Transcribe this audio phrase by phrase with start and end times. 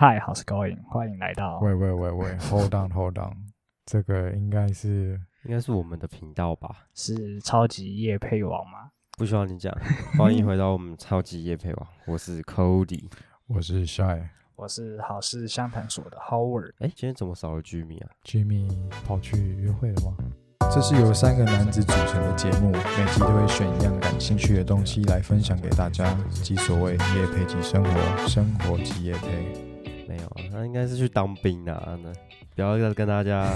[0.00, 1.58] 嗨，好是高颖，欢迎来到。
[1.58, 3.34] 喂喂喂喂，Hold on Hold on，
[3.84, 6.86] 这个应该是应该是我们的频道吧？
[6.94, 8.92] 是超级夜配王吗？
[9.18, 9.76] 不需要你讲。
[10.16, 13.10] 欢迎回到我们超级夜配王，我是 Cody。
[13.48, 14.22] 我是 Shy
[14.54, 16.74] 我是好事相谈所的 Howard。
[16.78, 18.70] 哎，今天怎么少了 Jimmy 啊？Jimmy
[19.04, 20.16] 跑去约会了吗？
[20.72, 29.67] 这是由三个男子组成的节目，每集都会选一样感兴趣的东西来分享给大家，即所谓夜配即生活，生活即夜配。
[30.58, 31.98] 他应该是去当兵啊。
[32.02, 32.12] 那
[32.54, 33.48] 不要再跟大家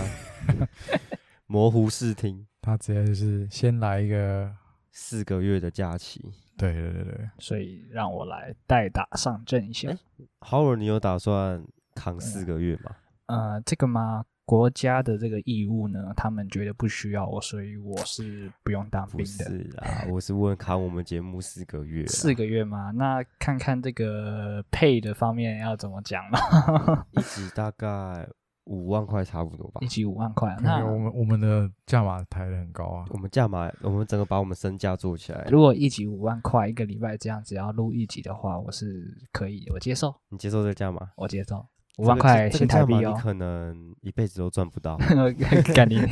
[1.46, 2.46] 模糊视听。
[2.60, 4.48] 他直接就是先来一个，
[4.92, 9.88] 四个月的假期对对对对，所以让我来代打上阵一下。
[9.88, 9.98] 诶
[10.40, 12.94] ，Howard，你有打算扛四个月吗？
[13.26, 14.24] 呃，这个吗？
[14.44, 19.44] 国家的这个义务呢，他们觉得不需要我，所以我是不用当不兵的。
[19.44, 22.08] 是啊，我是问看我们节目四个月啊。
[22.08, 22.90] 四个月吗？
[22.90, 27.06] 那看看这个配的方面要怎么讲了。
[27.12, 28.28] 一 集大概
[28.64, 29.86] 五万块差不多吧一。
[29.86, 33.06] 集五万块，那那我们我们的价码抬得很高啊。
[33.10, 41.10] 我们价码，我们整个把我们身价做起来，如果一集五万块，一个礼拜这样子要录一集的话，我是可以，我接受，你接受这个价码？
[41.16, 41.64] 我接受。
[42.02, 44.98] 五这个万块这新台币哦可能一辈子都赚不到。
[45.74, 46.08] 干你娘！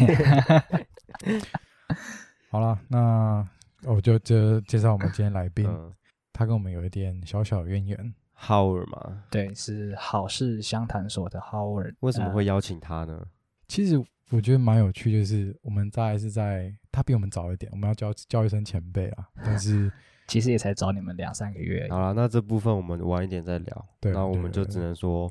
[2.50, 3.47] 好了，那
[3.84, 5.92] 我就就介绍我们今天来宾，嗯
[6.32, 8.14] 他跟我们有一点小小的渊源。
[8.38, 11.94] ，Howard 嘛，对，是好事相谈所的 Howard。
[12.00, 13.27] 为什么呃会邀请他呢？
[13.69, 19.92] 其实我觉得蛮有趣，就是我们大概是在他比我们早一点，我们要叫叫一声前辈啊，但是
[20.27, 21.86] 其实也才找你们两三个月。
[21.91, 23.86] 好了，那这部分我们晚一点再聊。
[24.00, 25.30] 对那我们就只能说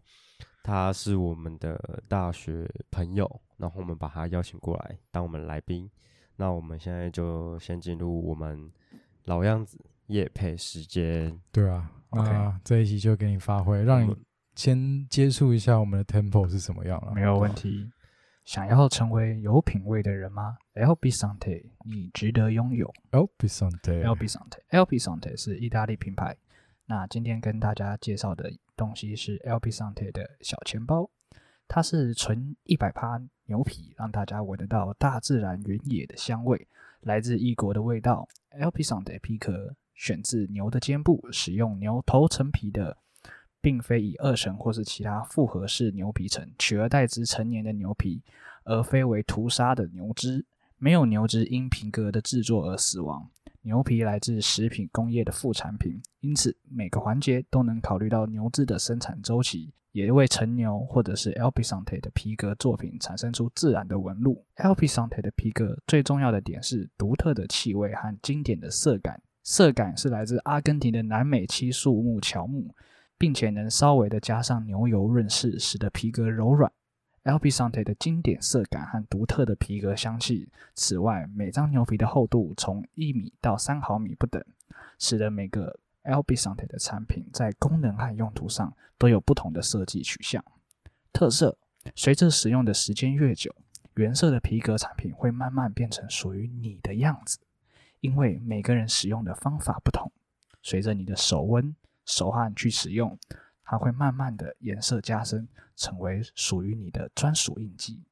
[0.69, 5.89] 他是我们的大学朋友，然后我们把他邀请过来当我们来宾。
[6.35, 8.71] 那我们现在就先进入我们
[9.25, 11.41] 老样子夜配时间。
[11.51, 14.15] 对啊，OK 那这一期就给你发挥，让你
[14.53, 17.13] 先接触一下我们的 tempo 是什么样了。
[17.15, 17.89] 没有问题。
[18.45, 22.93] 想要成为有品味的人吗？LB Sante，你值得拥有。
[23.09, 26.37] L B Sante，L B Sante，L B Sante 是意大利品牌。
[26.85, 31.09] 那今天跟大家介绍的东西是 Lp Sante 的小钱包，
[31.67, 36.65] 它是纯一百趴牛皮，让大家闻得到大自然原野的香味，
[37.01, 38.25] 来自异国的味道。
[38.57, 42.95] Lp Sante 皮壳选自牛的肩部，使用牛头层皮的，
[43.59, 48.23] 并非以二层或是其他复合式牛皮层，取而代之成年的牛皮，
[48.63, 50.45] 而非为屠杀的牛只。
[50.81, 53.29] 没有牛只因皮革的制作而死亡。
[53.69, 64.43] 牛皮来自食品工业的副产品，因此每个环节都能考虑到牛只的生产周期，也为成牛或者是 L P Sante 的皮革作品产生出自然的纹路。
[64.55, 72.73] L P Sante 的皮革最重要的点是独特的气味和经典的色感，色感是来自阿根廷的南美漆树木乔木，
[73.19, 76.71] 并且能稍微的加上牛油润饰，使得皮革柔软。
[77.23, 80.49] LP Sante 的经典色感和独特的皮革香气。
[80.73, 84.43] 此外，每张牛皮的厚度从一米到三毫米不等，
[84.97, 90.43] 使得每个 LP Sante 的产品在功能和用途上都有不同的设计取向。
[91.11, 91.57] 特色：
[91.95, 93.53] 随着使用的时间越久，
[93.95, 97.37] 原色的皮革产品会慢慢变成属于你的样子，
[97.99, 100.11] 因为每个人使用的方法不同，
[100.63, 101.75] 随着你的手温、
[102.05, 103.17] 手汗去使用，
[103.63, 105.47] 它会慢慢的颜色加深，
[105.79, 108.03] 成为属于你的专属印记。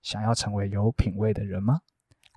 [0.00, 1.80] 想要成为有品味的人吗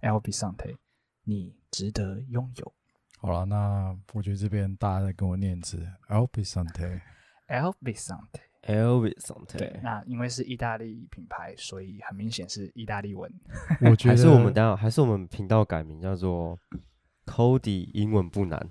[0.01, 0.75] ？LB Sante，
[1.23, 2.73] 你值得拥有。
[3.19, 7.01] 好了，那我觉得这边大家在跟我念字 El b i s o n d
[7.47, 13.31] LB Sante，Elvis s o n t 对，那因为是意大利品牌，所以很明显是意大利文。
[13.81, 16.57] 我觉得 还是我们等一下，还是我们频道改名叫做
[17.25, 18.67] Cody 英文不难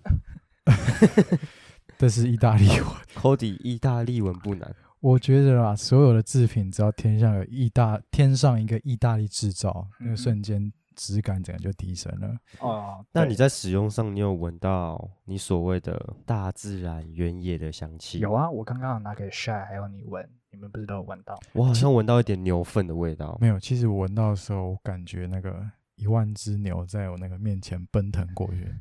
[1.98, 2.88] 这是意大利文。
[3.14, 4.74] Cody 意大利文不难。
[5.00, 12.36] 我觉得啊，所有的制品只要天上有意大天上一个意大利制造，那嗯个瞬间质感整个就提升了。
[12.60, 18.18] 哦，对那你在使用上，你有闻到你所谓的大自然原野的香气？
[18.18, 18.50] 有，啊？
[18.50, 21.38] 我刚刚有拿给 Shy 还有你闻，你们不是都有闻到？
[21.52, 23.38] 我好像闻到一点牛粪的味道。
[23.40, 25.64] 没有，其实我闻到的时候，我感觉那个
[25.98, 28.72] 一万只牛在我那个面前奔腾过去，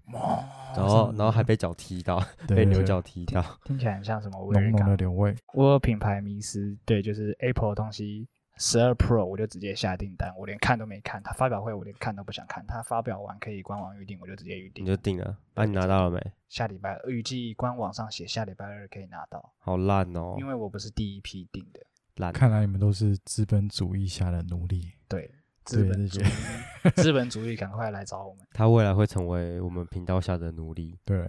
[0.75, 3.43] 然后，然后还被脚踢到，被牛角踢到。
[3.65, 4.95] 听起来很像什么浓浓的？
[4.97, 5.35] 牛味。
[5.53, 8.27] 我有品牌迷失，对，就是 Apple 的东西。
[8.59, 11.21] 十二 Pro 我就直接下订单，我连看都没看。
[11.21, 14.85] 他发表会我连看都不想看，他发表完可以官网预定，我就直接预你定。
[14.85, 16.19] 就定了，那、你拿到了没？
[16.49, 21.79] 下礼拜二预计官网上写下礼拜二可以拿到，好烂哦，因为我不是第一批订的。
[22.15, 22.33] 烂。
[22.33, 24.91] 看来你们都是资本主义下的奴隶。
[25.07, 25.29] 对，
[25.67, 28.45] 资本主些义，资本主义赶快来找我们。
[28.53, 30.97] 他未来会成为我们频道下的奴隶。
[31.05, 31.27] 对，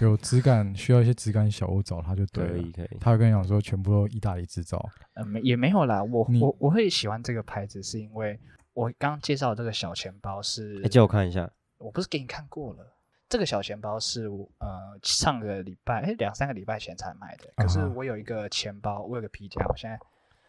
[0.00, 2.52] 有质感需要一些质感小物找他就对了。
[2.52, 4.78] 可以可以，他会跟你讲说，全部都意大利制造。
[5.14, 8.38] 呃，没也没有啦，我我我会喜欢这个牌子，是因为
[8.72, 11.50] 我刚刚介绍的这个小钱包是哎，借我看一下。
[11.78, 12.86] 我不是给你看过了。
[13.28, 14.68] 这个小钱包是我呃
[15.02, 19.98] 上个礼拜哎两三个礼拜前才买的，可是我有一个钱包，我有个皮夹，我现在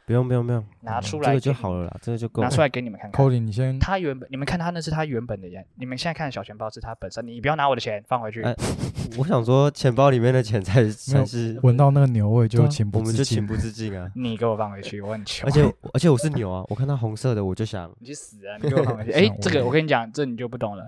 [0.05, 2.49] 不用不用不用，拿出来这个就好了啦，这个就够了。
[2.49, 3.25] 拿出来给你们看看。
[3.25, 8.41] Cody，你先他原本你们看他那是他原本的样，你们现在看的小钱包是他本身，你不要拿我的钱放回去。
[8.43, 8.55] 哎
[9.17, 13.35] 我想说，钱包里面的钱才才是，闻到那个牛味就情不我们自禁。
[13.37, 14.09] 就情不自禁啊。
[14.15, 15.47] 你给我放回去，我很穷。
[15.47, 15.61] 而且
[15.93, 18.57] 而且我是牛啊，我看到红色的我就想，你去死啊！
[18.61, 19.11] 你给我放回去。
[19.13, 20.83] 哎这个我跟你讲，这你就不懂了。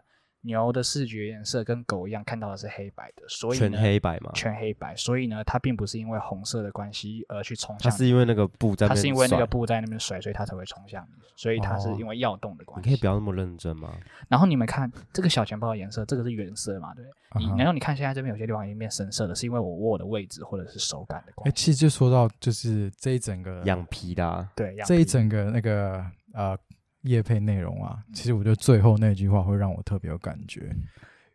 [0.46, 12.96] 牛的视觉颜色跟狗一样，看到的是黑白的，所以全黑白嘛，全黑白，所以呢，它并不是因为红色的关系而去冲它向它，是因为那个布在它是因为那个布在那边甩，所以它才会冲向你，所以它是哦因为要动的关系你。
[12.96, 13.92] 可以不要那么认真吗？
[14.30, 16.94] 然后你们看这个小钱包的颜色，这个是原色嘛？
[16.94, 17.06] 对，
[17.40, 21.66] 你然后你看现在这边有些地方已经变深色了，是因为我握的位置或者是手感的哎，关系。
[21.66, 26.58] 其实就说到就是这一整个羊皮的啊，对，样这一整个那个呃
[27.06, 30.76] 业配内容啊，其实我觉得最后那句话会让我特别有感觉，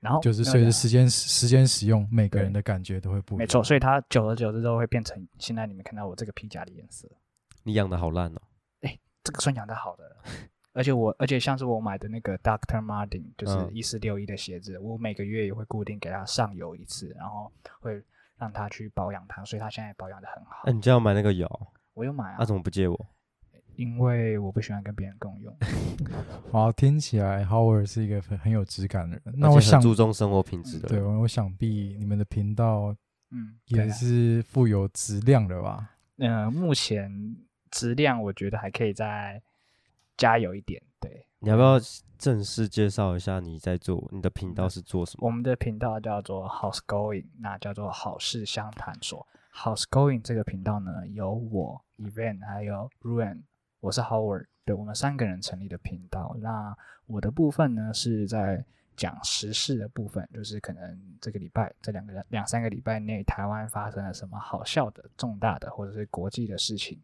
[0.01, 3.39] 然后就是随着时间时间使用，每个人的感觉都会不一样。
[3.39, 7.09] 没错，所以它久而久之都会变成现在你们看到我这个皮夹的颜色。
[7.63, 8.41] 你养的好烂哦。
[8.81, 10.17] 哎这个算养的好的了。
[10.73, 17.51] 而且我，而且像是我买的那个 Doctor Martin，就是嗯一四六一的鞋子，我每个月也会固定给它上油一次，然后
[17.81, 18.01] 会
[18.37, 20.63] 让它去保养它，所以它现在保养的很好。
[20.65, 21.49] 那你这样买那个油，
[21.95, 23.07] 我有买啊那，怎么不借我？
[23.77, 25.57] 因为我不喜欢跟别人共用。
[26.51, 29.35] 好，听起来 Howard 是一个很很有质感的人。
[29.39, 32.95] 那我想，注重生活品质的对，我想必你们的频道
[33.31, 35.91] 嗯，也啊是富有质量的吧？
[36.19, 37.37] 呃，目前
[37.71, 39.41] 质量我觉得还可以再
[40.17, 40.83] 加油一点。
[41.01, 41.79] 对，你要不要
[42.19, 45.27] 正式介绍一下你在做你的频道是做什么？
[45.27, 49.27] 我们的频道叫做 House Going，那叫做好事相谈所。
[49.55, 53.43] House Going 这个频道呢，有我 Event 还有 Ruan，
[53.81, 56.37] 我是 Howard，对我们三个人成立的频道。
[56.41, 58.63] 那我的部分呢是在
[58.95, 67.01] 讲时事的部分，就是可能这个礼拜这两个两三个礼拜内，台湾发生了什么好笑的、重大的或者是国际的事情，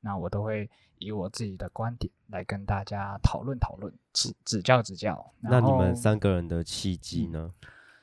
[0.00, 0.68] 那我都会
[0.98, 5.30] 以我自己的观点来跟大家讨论讨论，指指教指教。
[5.40, 7.52] 那你们三个人的契机呢？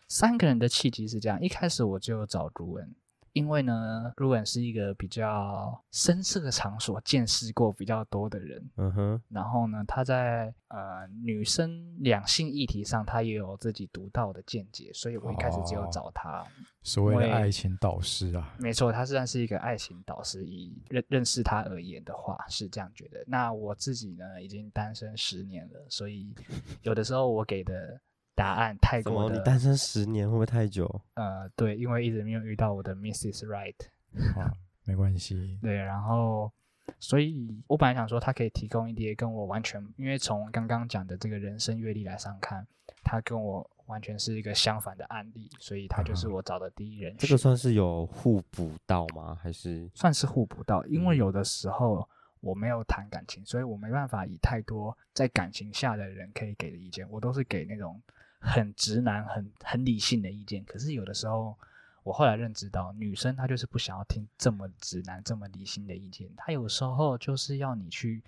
[0.07, 2.93] 三个人的契机是这样，一开始我就找卢恩，
[3.33, 16.45] 因为呢，卢恩是一个比较深色场所见识过比较多的人，嗯哼，然后呢，他在呃女生两性议题上，他也有自己独到的见解，所以我一开始只有哦找他。
[16.83, 20.41] 所谓的爱情导师啊，没错，他实际上是一个爱情导师。
[20.45, 23.23] 以认认识他而言的话，是这样觉得。
[23.27, 26.33] 那我自己呢，已经单身十年了，所以
[26.81, 28.01] 有的时候我给的
[28.35, 31.01] 答案太怎么过的你单身十年会不会太久？
[31.15, 33.45] 呃，对，因为一直没有遇到我的 Mrs.
[33.45, 33.75] Right，
[34.39, 34.53] 啊，
[34.85, 36.51] 没关系，对，然后，
[36.99, 42.65] 所以我本来想说他可以提供一些跟我完全，因为从刚刚讲的这个人生阅历来上看，
[43.03, 47.19] 他跟我完全是一个相反的案例，所以他就是啊我找的第一人选。
[47.19, 49.37] 这 个算是有互补到吗？
[49.41, 52.07] 还是算是互补到，因为嗯有的时候
[52.39, 58.01] 我没有谈感情，所以我没办法以太多在感情下的人可以给的意见，我都是给那种
[58.41, 60.65] 很直男、很很理性的意见。
[60.65, 61.55] 可是有的时候，
[62.03, 68.21] 我后来认知到，女生她就是不想要听这么直男、这么理性的意见，她有时候就是要你去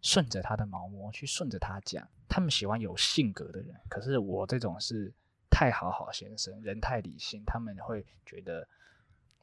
[0.00, 2.08] 顺着她的毛毛，去顺着她讲。
[2.28, 5.12] 他们喜欢有性格的人，可是我这种是
[5.50, 8.66] 太好好先生，人太理性，他们会觉得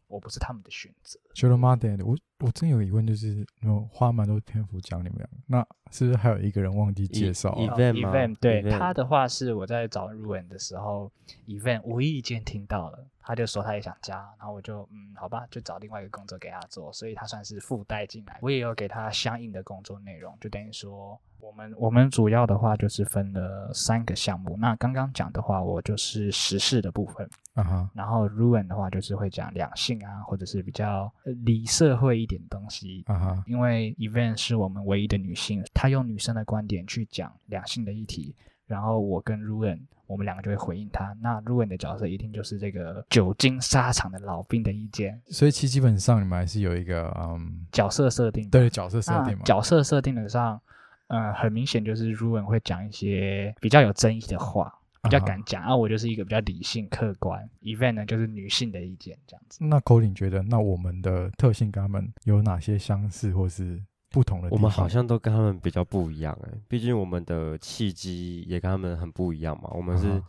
[0.08, 1.20] 我不是他们的选择。
[1.34, 11.12] 觉得妈的，我我真有疑问，就是我花蛮多篇幅讲你们两个，那是不是还有一个人忘记介绍啊、一哦 Event 对 Event 他的话是我在找 Ruin 的时候
[11.48, 38.36] ，event 无意间听到了，他就说他也想加，然后我就嗯好吧，就找另外一个工作给他做，所以他算是附带进来，我也有给他相应的工作内容，就等于说我们我们主要的话就是分了三个项目，那刚刚讲的话我就是时事的部分，啊哈，然后 Ruin 的话就是会讲两性啊，或者是比较呃理社会一点的东西，啊哈，因为 Event 是我们唯一的女性，她用女生的观点去讲两性的议题，
[38.66, 41.16] 然后我跟 Ruin 我们两个就会回应她。
[41.22, 48.50] 那 Ruin 的角色一定就是这个久经沙场的老兵的意见，所以其实基本上你们还是有一个嗯，角色设定。
[48.50, 50.60] 对角色设定嘛，角色设定的上，
[51.08, 54.74] 呃，很明显就是 r u e n 会讲一些比较有争议的话。
[55.04, 59.64] 比较敢讲，啊，我就是一个比较理性客观，event 呢就是女性的意见这样子。
[59.64, 64.48] 那 Colin 觉得，那我们的特性跟他们有哪些相似或是不同的。
[64.50, 69.70] 我们好像都跟他们比较不一样哎、毕竟我们的契机也跟他们很不一样嘛。
[69.76, 70.24] 我们是啊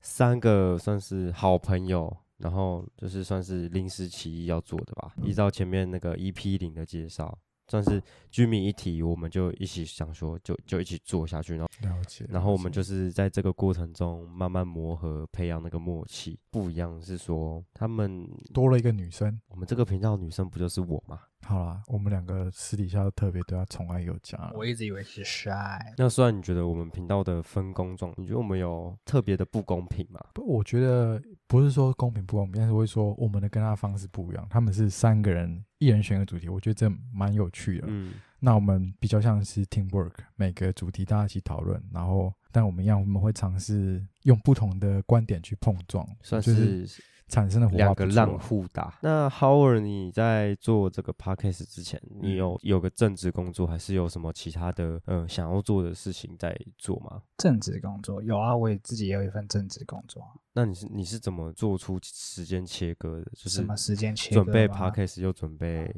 [0.00, 5.12] 三个算是好朋友，然后就是算是临时起意要做的吧。
[5.24, 16.38] 依照前面那个 EP 零的介绍，算是居民一体，我们就一起想说就就一起做下去，然后了解，然后我们就是在这个过程中慢慢磨合，培养那个默契。
[16.50, 19.38] 不一样是说他们多了一个女生。
[19.48, 21.20] 我们这个频道女生不就是我吗？
[21.42, 24.50] 好啦，我们两个私底下都特别对他宠爱有加。
[24.54, 30.18] 我一直以为是 shy，那虽然你觉得我们频道的分工状，你觉得我们有特别的不公平吗？
[30.32, 34.46] 不，我觉得不是说公平不公平，但是会说我们的跟他的方式不一样。
[34.48, 37.86] 他们是三个人，一人选个主题，我觉得这蛮有趣的。
[37.88, 48.98] 嗯，那我们比较像是 teamwork，每个主题大家一起讨论，然后但我们一样，我们会尝试用不同的观点去碰撞，算就是是产生的火花两个浪互打。
[49.02, 57.22] 那 Howard，你在做这个 podcast 之前，你嗯有有个正职工作，还是有什么其他的呃想要做的事情在做吗？
[57.38, 63.24] 正职工作有啊，我也自己也有一份正职工作啊，那你是你是怎么做出时间切割的？
[63.34, 65.92] 就是什么时间切割准备 podcast 又准备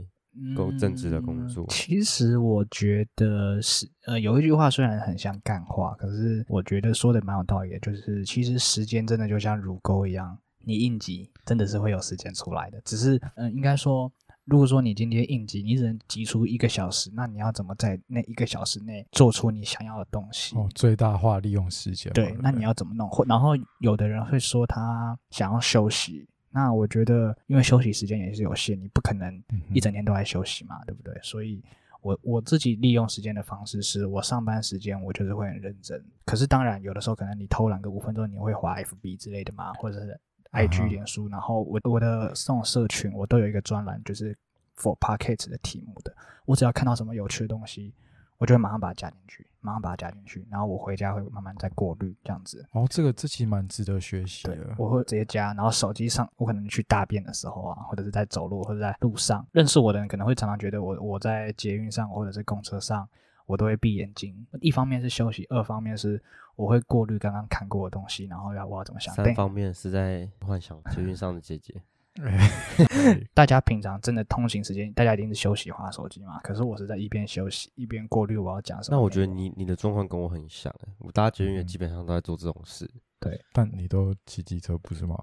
[0.56, 14.10] 够正职的工作嗯其实我觉得是呃，有一句话虽然很像干话，可是我觉得说的蛮有道理的，就是其实时间真的就像乳沟一样，你应急真的是会有时间出来的，只是嗯、呃应该说。
[14.50, 20.56] 如果说你今天应急，你只能挤出一个小时，那你要怎么在那一个小时内做出你想要的东西？
[20.56, 22.10] 哦，最大化利用时间。
[22.14, 23.06] 对，那你要怎么弄？
[23.10, 23.50] 或然后
[23.80, 29.30] 有的人会说他想要休息，那我觉得因为休息时间也是有限，你不可能
[29.74, 31.14] 一整天都在休息嘛，对不对？
[31.22, 31.62] 所以
[32.00, 40.18] 我我自己利用时间的方式是我上班时间我就是会很认真，可是当然有的时候可能你偷懒个五分钟，你会滑 FB 之类的嘛，或者是
[40.52, 44.36] IG、脸书，然后我我的这种社群我都有一个专栏，就是
[44.76, 46.14] for pocket 的题目的，
[46.44, 47.94] 我只要看到什么有趣的东西。
[48.40, 52.64] 我就会马上把它加进去，马上把它加进去，然后我回家会慢慢再过滤这样子。
[52.70, 54.76] 哦，这个这其实蛮值得学习对的，。
[54.78, 63.08] 我会直接加，然后手机上我可能去大便的时候啊，或者是在走路或者在路上，认识我的人可能会常常觉得我我在捷运上或者是公车上，
[63.44, 64.46] 我都会闭眼睛。
[64.60, 66.22] 一方面是休息，二方面是
[66.58, 69.14] 我会过滤刚刚看过的东西，然后要我要怎么想。
[69.14, 71.80] 三，方面是在幻想捷运上的姐姐。
[73.32, 76.40] 大家平常真的通行时间，大家一定是休息划手机嘛？
[76.42, 78.96] 可是我是在一边休息一边过滤我要讲什么。
[78.96, 82.90] 那我觉得你你的状况跟我很像欸，我搭捷运基本上都在做这种事。
[83.20, 85.16] 对但你都骑机车不是吗？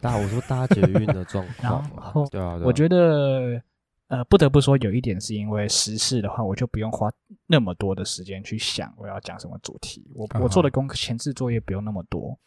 [0.00, 3.62] 搭我说搭捷运的状况嘛后，对啊，对啊我觉得，
[4.08, 7.10] 呃，不得不说有一点是因为时事的话，我就不用花
[7.46, 10.06] 那么多的时间去想我要讲什么主题。
[10.14, 12.38] 我啊我做的功课前置作业不用那么多。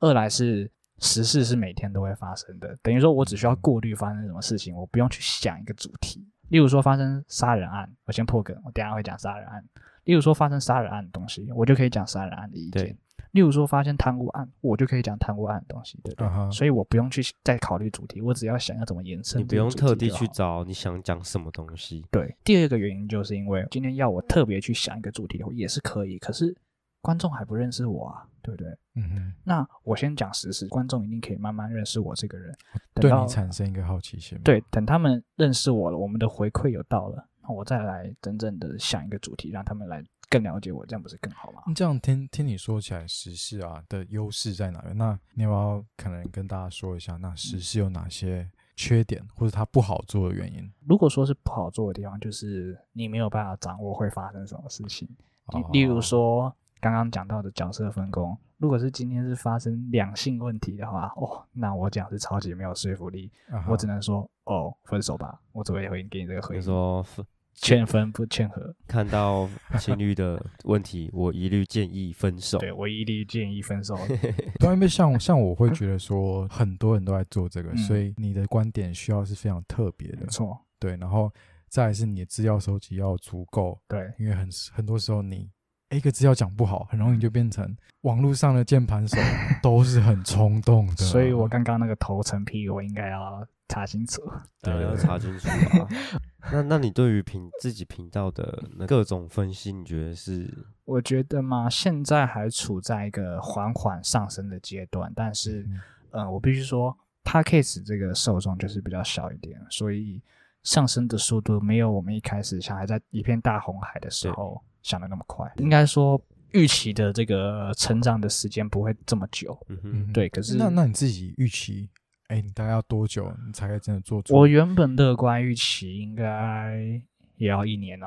[0.00, 6.26] 二来是时事是每天都会发生的，等于说我只需要过滤发生什么事情，我不用去想一个主题。
[6.48, 9.64] 例如说发生杀人案，我先破梗，我等一下会讲杀人案。
[10.04, 12.96] 例如说发生杀人案的东西，我就可以讲杀人案的意见对。
[13.36, 16.50] 例如说发现贪污案，我就可以讲贪污案的东西，对不对？
[16.50, 19.70] 所以我不用去再考虑主题，我只要想要怎么延伸你不用。
[19.76, 22.02] 特地去找你想讲什么东西。
[22.10, 26.56] 对，第二个原因就是因为今天要我特别去想一个主题也是可以，可是
[27.02, 28.70] 观众还不认识我啊，对不对？
[28.94, 32.56] 嗯哼，那我先讲实事，观众一定可以慢慢认识我这个人。
[32.94, 34.40] 对到你产生一个好奇心。
[34.42, 41.62] 对，等他们认识我了，我们的回馈有到了，那我再来真正的想一个主题，让他们来更了解我，这样不是更好吗？
[41.74, 44.96] 这样听听你说起来，时事啊的优势在哪边？
[44.96, 50.70] 那你要不要可能跟大家说一下，那时事有哪些缺点，或者它不好做的原因？
[50.86, 55.08] 如果说是不好做的地方，就是你没有办法掌握会发生什么事情。
[55.52, 63.30] 例例如哦，说刚刚讲到的角色分工，如果是今天是发生两性问题的话，哦，那我讲是超级没有说服力，
[63.68, 67.24] 我只能说哦，分手吧，我只会回给你这个回应，说分
[67.56, 69.48] 劝分不劝和， 看到
[69.78, 72.58] 情侣的问题，我一律建议分手。
[72.58, 73.98] 对我一律建议分手。
[74.60, 77.76] 对，因为像像我会觉得说，很多人都在做这个，嗯。
[77.78, 80.18] 所以你的观点需要是非常特别的。
[80.20, 81.32] 没，错，对，然后
[81.68, 84.12] 再来是你的资料收集要足够，对。
[84.18, 85.50] 因为很很多时候你诶
[85.90, 89.16] 一个资料讲不好，很容易就变成网络上的键盘手
[89.62, 94.22] 都是很冲动的，所以我刚刚那个头层皮，我应该要查清楚。
[94.62, 95.88] 对，要查清楚啊。
[96.52, 105.80] 那那你对于频自己频道的各种分析，你觉得是我觉得嘛，现在还处在一个缓缓上升的阶段，但是，嗯
[106.12, 110.22] 呃，我必须说 p a c k a s e 这个受众就是比较小一点，所以
[110.62, 115.50] 上升的速度没有我们一开始想还在一片大红海的时候想的那么快。
[115.56, 116.20] 应该说，
[116.52, 119.58] 预期的这个成长的时间不会这么久。
[119.68, 121.90] 嗯哼嗯，对，可是那那你自己预期，
[122.28, 124.34] 哎，你大概要多久你才可以真的做出？
[124.36, 127.02] 我原本乐观预期应该
[127.36, 128.06] 也要一年哦。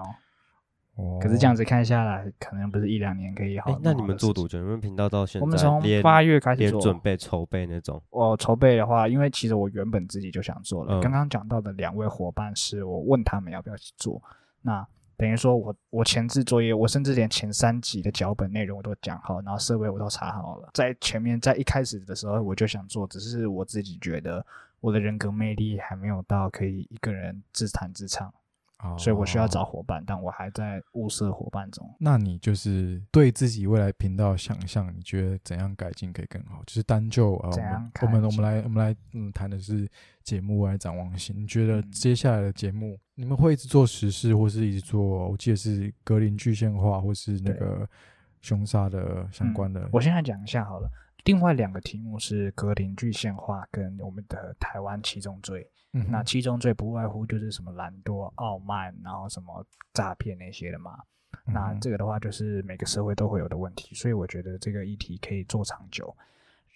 [0.96, 3.80] 哦可是这样子看下来，可能不是一两年可以好。
[3.82, 4.60] 那你们做多久？
[4.60, 11.00] 你们频道到现在，我们从八月开始连做准备筹备那种，我筹备的话，因为其实我原本自己就想做了。
[11.00, 14.22] 嗯刚刚讲到的两位伙伴是我问他们要不要去做，
[14.62, 14.86] 那
[15.20, 20.70] 等于说我我前置作业，我甚至连前三集的脚本内容我都讲好，然后设备我都查好了。
[20.74, 24.44] 在前面在一开始的时候我就想做，只是我自己觉得
[24.80, 28.34] 我的人格魅力还没有到可以一个人自弹自唱，
[28.98, 29.66] 所以我需要找哦。
[29.66, 31.88] 伙伴，但我还在物色伙伴中。
[32.00, 36.64] 那你就是对自己未来频道想象，你觉得怎样改进可以更好？
[36.66, 37.50] 就是单就呃，
[38.02, 39.90] 我们我们我们来我们来嗯谈的是
[40.24, 41.36] 节目未来展望性。
[41.38, 45.30] 你觉得嗯接下来的节目，你们会一直做时事，或是一直做？
[45.30, 47.88] 我记得是格林具象化，或是那个
[48.42, 49.82] 凶杀的相关的。
[49.82, 50.90] 嗯我现在讲一下好了。
[51.26, 55.70] 另外两个题目是格林具象化跟我们的台湾七宗罪。
[55.92, 61.00] 嗯那七宗罪不外乎就是什么懒惰、傲慢，然后什么诈骗那些的嘛。
[61.46, 66.16] 那这个的话，就是每个社会都会有的问题，所以我觉得这个议题可以做长久。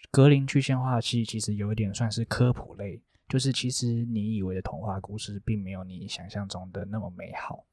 [0.09, 7.63] 格林具象化系其实有一点算是科普类，就是其实你以为的童话故事，并没有你想象中的那么美好，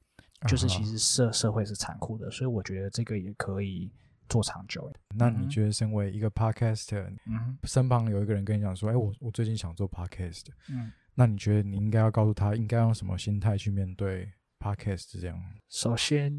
[0.46, 3.90] 就是其啊实社社会是残酷的，所以我觉得这个也可以
[4.30, 4.90] 做长久。
[5.14, 10.46] 那嗯哼你觉得身为一个 podcaster，嗯身旁有一个人跟你讲说：“哎、我我最近想做 podcast。
[10.70, 15.38] 嗯，”那你觉得你应该要告诉他，应该用什么心态去面对 podcast 这样？
[15.68, 16.32] 首先，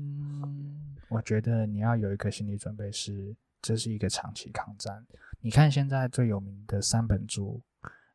[1.10, 5.06] 我觉得你要有一个心理准备是，这是一个长期抗战。
[5.42, 7.60] 你看现在最有名的三本著，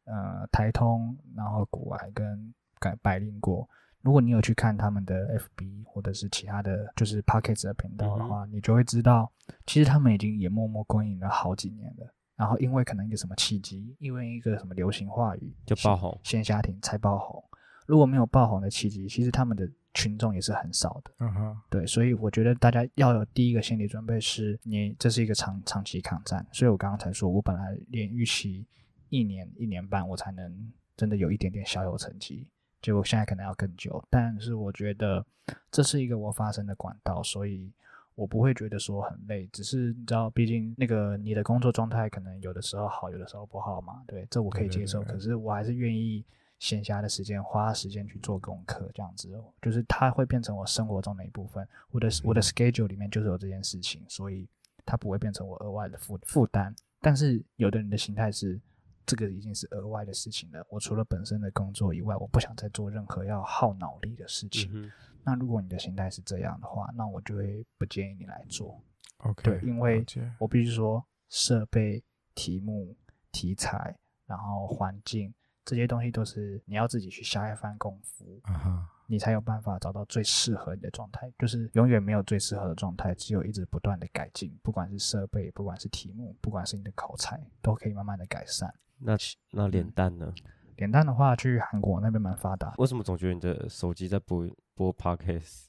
[0.04, 3.68] 呃，台通，然后古癌跟百百灵果。
[4.06, 9.28] 如果你有去看他们的 FB 或者是其他的就是 p o c k e t 的频道的话，你就会知道，
[9.66, 12.14] 其实他们已经也默默耕耘了好几年了。
[12.36, 16.16] 然后因为可能一个什么契机，因为一个什么流行话语就爆红。
[16.22, 17.42] 线下庭才爆红。
[17.84, 21.10] 如果没有爆红的契机，其实他们的群众也是很少的。
[21.18, 26.46] 嗯哼，对，所以我觉得大家要有第一个心理准备是，你这是一个长长期抗战。
[26.52, 28.64] 所以我刚刚才说，我本来连预期
[29.08, 32.46] 一年一年半，我才能真的有一点点小有成绩，
[32.82, 34.02] 结果现在可能要更久。
[34.10, 35.24] 但是我觉得
[35.70, 37.70] 这是一个我发声的管道，所以
[38.14, 44.02] 我不会觉得说很累，只是你知道，毕竟那个你的工作状态可能有的时候好，有的时候不好嘛。
[44.06, 46.24] 对，这我可以接受，对可是我还是愿意。
[46.58, 51.68] 闲暇的时间花时间去做功课，这样子哦就是它会变成我生活中的一部分。
[51.90, 54.48] 我的我的 schedule 里面就是有这件事情，所以
[54.86, 56.74] 它不会变成我额外的负负担。
[57.02, 58.58] 但是有的人的心态是，
[59.06, 60.66] 这个已经是额外的事情了。
[60.68, 64.70] 我除了本身的工作以外，我不想再做任何要耗脑力的事情。
[64.74, 64.90] 嗯
[65.28, 68.80] 那如果你的心态是这样的话，那我就会不建议你来做。
[69.18, 70.04] OK，对因为
[70.38, 72.00] 我必须说，设备、
[72.32, 72.96] 题目、
[73.32, 81.32] 题材，然后环境这些东西都是你要自己去下一番功夫，啊哈，你才有办法找到最适合你的状态。
[81.38, 88.72] 就是永远没有最适合的状态，只有一直不断的改进，不管是设备，不管是题目，不管是你的口才，都可以慢慢的改善。
[88.98, 89.16] 那
[89.50, 90.32] 那脸蛋呢？
[90.76, 92.74] 脸蛋的话，去韩国那边蛮发达。
[92.78, 95.66] 为什么总觉得你的手机在播播 podcast？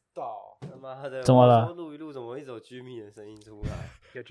[0.59, 1.23] 他妈的！
[1.23, 1.67] 怎么了
[2.07, 3.69] 录一录，怎么一直有居民的声音出来？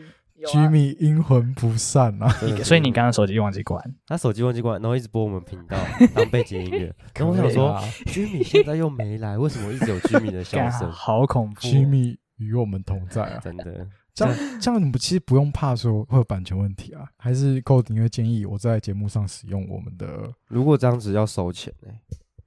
[0.47, 2.29] Jimmy 阴魂不散啊！
[2.41, 5.77] 真的所以你刚刚手机忘记关， 他手机忘记关，然后一直播我们频道
[6.15, 6.95] 当背景音乐。
[7.15, 7.75] 然后我想说
[8.07, 10.91] ，，Jimmy 现在又没来，为什么一直有 Jimmy 的笑干声？
[10.91, 11.71] 好恐怖哦。
[11.71, 13.41] 居民与我们同在啊！
[13.43, 17.09] 真的，这样这样，你们其实不用怕说会有版权问题啊。
[17.17, 20.31] 还是 Code 你会建议我在节目上使用我们的？
[20.49, 21.89] 如果这样子要收钱呢、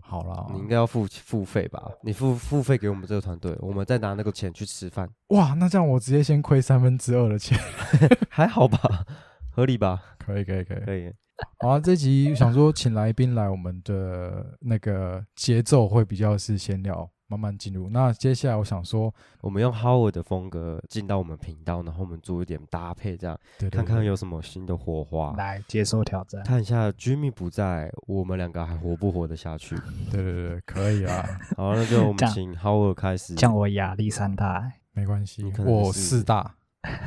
[0.10, 1.80] 好了，你应该要付付费吧？
[2.02, 7.56] 你付付费给我们这个团队，我们再拿那个钱去吃饭，哇，那这样我直接先亏三分之二的钱。
[8.28, 9.06] 还好吧？
[9.52, 10.02] 合理吧？
[10.18, 10.80] 可以，可以，可以。
[10.84, 11.14] 可以。
[11.60, 17.90] 好啊，这集想说请来宾来，我们的那个节奏会比较是闲聊，慢慢进入。
[17.90, 23.40] 那接下来我想说，我们用 Howard 的风格进到我们频道，然后我们做一点搭配，这样
[23.72, 25.34] 看看有什么新的火花。
[25.38, 26.44] 来接受挑战。
[26.44, 29.78] 看一下 Jimmy 不在，我们两个还活不活得下去？
[30.12, 31.24] 对对对，可以啊，
[31.56, 33.36] 好，那就我们请 Howard 开始。
[33.36, 34.74] 降我亚历山大。
[34.92, 36.56] 没关系我四大，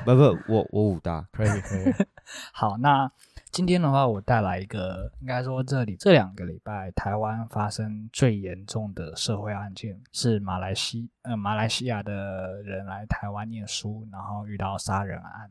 [0.06, 1.92] 不不，我我五大，可以可以。
[2.54, 3.10] 好，那
[3.52, 15.50] 今天的话，我带来一个，应该说这里这两个礼拜台湾发生最严重的社会案件，是马来西呃马来西亚的人来台湾念书，然后遇到杀人案，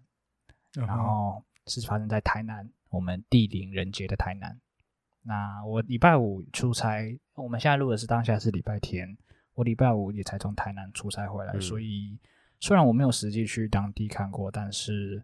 [0.73, 4.59] 然然后是发生在台南，我们地灵人杰的台南。
[5.21, 9.15] 那我礼拜五出差，我们现在录的是当下是礼拜天，
[9.53, 12.17] 我礼拜五也才从台南出差回来，嗯所以
[12.59, 15.21] 虽然我没有实际去当地看过，但是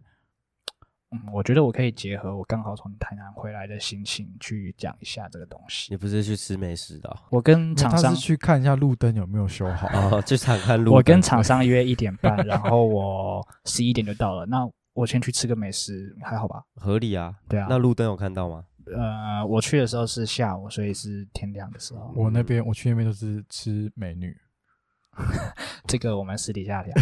[1.10, 5.88] 嗯，我觉得我可以结合我刚好从台南回来的心情去讲一下这个东西。
[5.90, 9.88] 你不是去吃美食的哦 我跟厂商，去看一下路灯有没有修好。
[10.16, 10.94] 哦，去场看路灯。
[10.94, 14.44] 我跟厂商约一点半，然后我十一点就到了。
[14.44, 16.62] 那我先去吃个美食，还好吧？
[16.76, 17.34] 合理啊。
[17.48, 18.64] 对啊，那路灯有看到吗？
[18.94, 22.12] 呃，我去的时候是下午，所以是天亮的时候。
[22.14, 24.36] 我那边我去那边都是吃美女，
[25.88, 26.94] 这个我们私底下聊。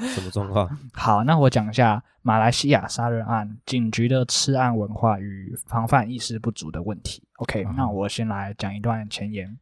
[0.00, 0.68] 什么状况？
[0.92, 7.22] 好，那我讲一下马来西亚杀人案警局的吃案文化与防范意识不足的问题。
[7.36, 9.58] OK，、嗯那我先来讲一段前言，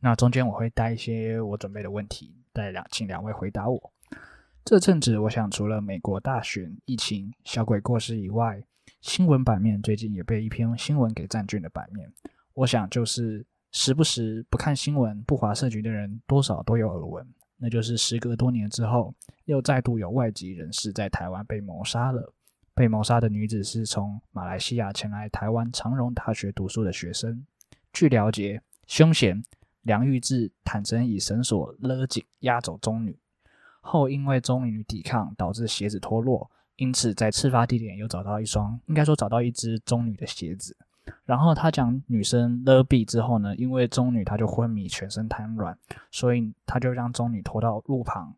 [0.00, 3.92] 那中间我会带一些我准备的问题，带两请两位回答我。
[4.64, 8.62] 这阵子，我想除了美国大选、疫情、小鬼过世以外，
[9.00, 12.12] 新闻版面最近也被一篇新闻给占据了版面。
[12.54, 17.26] 我想就是时不时不看新闻、不滑社局的人，多少都有耳闻。
[17.62, 22.32] 那就是时隔多年之后，又再度有外籍人士在台湾被谋杀了。
[22.74, 27.44] 被谋杀的女子是从马来西亚前来台湾长荣大学读书的学生。
[27.92, 29.42] 据了解，凶嫌
[29.82, 33.18] 梁玉志坦诚以绳索勒颈压走中女，
[33.82, 40.74] 后因为中女抵抗导致鞋子脱落，因此在事发地点又找到一双，应该说找到一只中女的鞋子。
[41.24, 45.76] 然后他讲女生勒毙之后呢，因为中女她就昏迷，全身瘫软，
[46.10, 48.34] 所以他就将中女拖到路旁。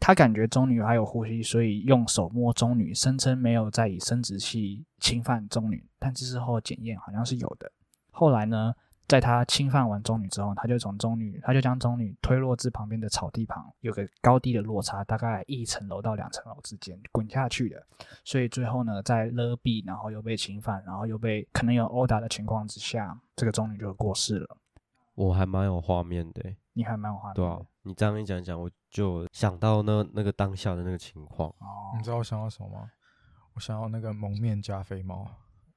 [0.00, 7.70] 他感觉中女还有呼吸，所以用手摸中女，声称没有在以生殖器侵犯中女，但之后检验好像是有的。
[8.10, 8.74] 后来呢，
[9.08, 17.86] 在他侵犯完中女之后，他就从中女，他就将中女推落至旁边的草地旁，有个高低的落差，大概一层楼到两层楼之间滚下去的。
[18.24, 24.56] 所以最后呢，在勒毙，然后又被侵犯，然后又被可能有殴打的情况之下，这个中女就过世了。
[25.14, 32.90] 我还蛮有画面的欸，你还蛮有画面的对啊，你这样一讲讲，我就想到那那个当下的那个情况哦你知道我想到什么吗？
[33.54, 35.28] 我想要那个蒙面加菲猫，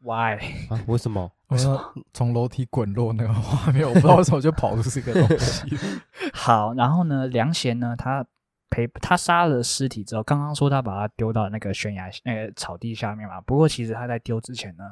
[0.06, 0.38] ，why？
[0.70, 0.80] 啊？
[0.88, 1.30] 为什么？
[1.48, 5.68] 我说从楼梯滚落那个画面，我不知道 为什么就跑出这个东西。
[6.34, 8.26] 好，然后呢，梁贤呢，他
[8.70, 13.40] 陪他杀了尸体之后，刚刚说他把他丢到那个悬崖那个草地下面嘛。
[13.42, 14.84] 不过其实他在丢之前呢，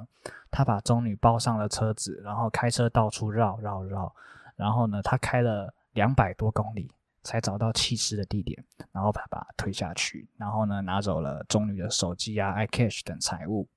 [0.52, 4.14] 他把中女抱上了车子，然后开车到处绕绕绕，
[4.56, 6.92] 然后呢，他开了两百多公里
[7.24, 13.68] 才找到弃尸的地点，然后把把他推下去，然后呢，拿走了中女的手机啊、iCash 等财物。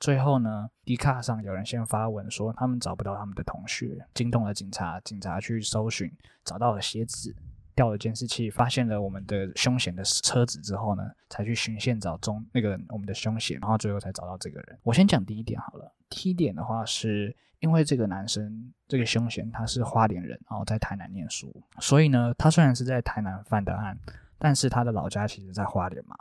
[0.00, 6.08] 最后呢，迪卡上有人先发文说他们找不到他们的同学，惊动了警察，警察去搜寻，
[6.44, 7.34] 找到了鞋子，
[7.74, 14.78] 调了监视器，发现了我们的凶嫌的车子之后呢，才去寻线找中那个我们的凶嫌，然后最后才找到这个人。
[14.84, 23.98] 我先讲第一点好了，第一点的话是因为这个男生这个凶嫌他是花莲人，然后在台南念书，所以呢，他虽然是在台南犯的案，
[24.38, 26.16] 但是他的老家其实在花莲嘛，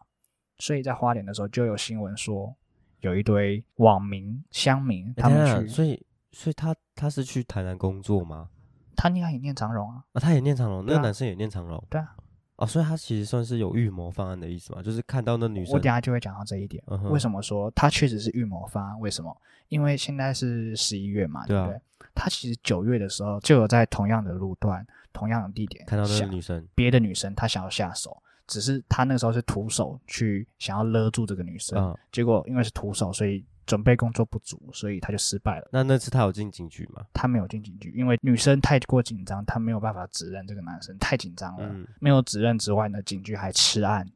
[0.57, 2.55] 所以在花莲的时候就有新闻说。
[3.01, 8.49] 有一堆网民、乡民，他们去，下所以所以他他是去台南工作吗？
[8.95, 11.83] 他应该也念长荣啊，啊，他也念长荣，那个男生也念长荣。
[11.89, 12.15] 对啊。
[12.55, 16.83] 哦，所以他其实算是有预谋方案的意思嘛，就是看到那女生我等下就会讲到这一点。
[16.87, 18.99] 嗯为什么说他确实是预谋方案？
[18.99, 19.35] 为什么？
[19.67, 21.79] 因为现在是十一月嘛，对啊不对？
[22.15, 24.83] 他其实九月的时候就有在同样的路段、
[25.13, 35.67] 同样的地点看到那个女生，别的女生，他想要下手，只是他那个时候是徒手去想要勒住这个女生，嗯，结果因为是徒手，所以准备工作不足，所以他就失败了。
[35.71, 37.05] 那那次他有进警局吗？
[37.13, 41.67] 他没有进警局，因为女生太过紧张，他没有办法指认这个男生，太紧张了。
[41.69, 44.09] 嗯，没有指认之外呢，警局还吃案，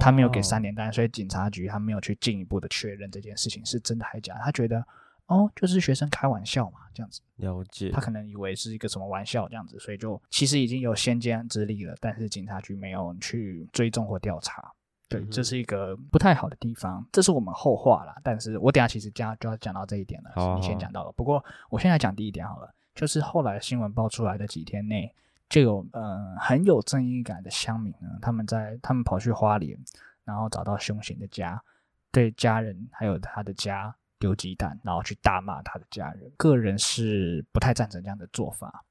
[0.00, 4.40] 他没有给三年，连单，所以警察局他没有去进一步的确认这件事情是真的还假的。
[4.44, 4.86] 他觉得
[5.26, 8.00] 哦，就是学生开玩笑嘛，这样子，了解他。
[8.00, 14.70] 可能以为是一个什么玩笑这样子，所以就其实已经有先见之力了，但是警察局没有去追踪或调查。
[15.08, 18.16] 对，嗯这是一个不太好的地方，这是我们后话啦。
[18.22, 21.12] 但是我等下其实加就要讲到这一点了，你先讲到了。
[21.12, 25.14] 不过我现在讲第一点好了，就是后来新闻爆出来的几天内，
[25.48, 29.78] 就有呃很有正义感的乡民呢，他们在他们跑去花莲，
[30.24, 31.62] 然后找到凶嫌的家，
[32.10, 36.32] 对家人还有他的家丢鸡蛋，然后去大骂他的家人。
[36.38, 38.82] 个人是不太赞成这样的做法。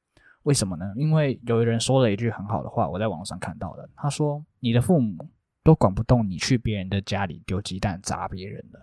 [0.43, 0.93] 为什么呢？
[0.95, 5.27] 因为有人说了一句很好的话，我在网上看到的，他说：“你的父母
[5.63, 8.79] 都管不动你去别人的家里丢鸡蛋砸别人了，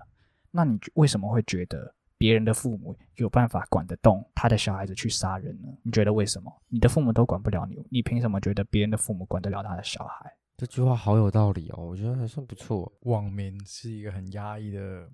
[0.50, 5.68] 那你为什么会觉得别人的父母有办法管得动他的小孩子去杀人呢？
[5.84, 6.52] 你觉得为什么？
[6.66, 10.34] 你的父母都管不了你，你凭什么觉得别人的父母管得了他的小孩？
[10.56, 12.90] 这句话好有道理哦，我觉得还算不错。
[13.02, 15.08] 网民是一个很压抑的，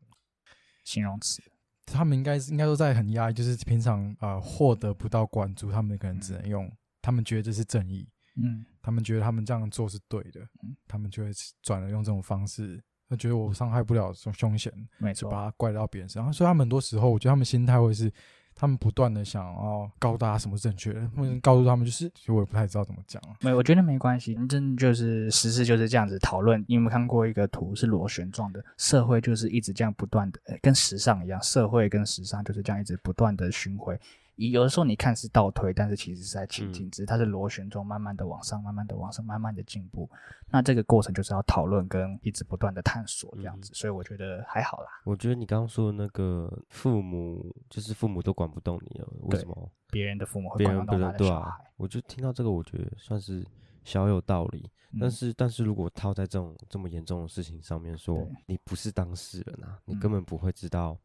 [0.87, 1.43] 形容词。
[1.85, 6.69] 他们应该是应该都在很压抑，就是平常呃获得不到关注，他们可能只能用，
[7.03, 8.09] 他们觉得这是正义，
[8.43, 11.31] 嗯，他们觉得他们这样做是对的嗯，他们就会
[11.63, 16.33] 转而用这种方式他觉得我伤害不了凶凶险，没错，就把它怪到别人身上。
[16.33, 18.13] 所以他们很多时候，我觉得他们心态会是，
[18.59, 23.23] 他们不断的想要告诉大家什么正确，或者告诉他们就是，其实我也不太知道怎么讲。
[23.41, 26.65] 没，我觉得没关系，反正就是时事就是这样子讨论。
[26.67, 28.65] 你有没有看过一个图是螺旋状的？
[28.79, 34.01] 社会就是一直这样不断的，跟时尚一样，社会跟时尚就是这样一直不断的巡回。
[34.37, 40.09] 有的时候你看是倒推，但是其实是在前进，只是它是螺旋中，慢慢的往上，慢慢的往上，慢慢的进步。
[40.51, 44.89] 那这个过程就是要讨论跟一直不断的探索这样子，所以我觉得还好啦。
[45.05, 49.71] 我觉得你刚刚说的那个父母，就是父母都管不动你了，为什么？
[49.91, 53.45] 别人的父母会管不动对他的小孩啊，，我就听到这个，我觉得算是
[53.85, 54.71] 小有道理。
[55.01, 60.97] 但嗯是，但是如果套在这种这么严重的事情上面说，你不是当事人啊，你嗯根本不会知道，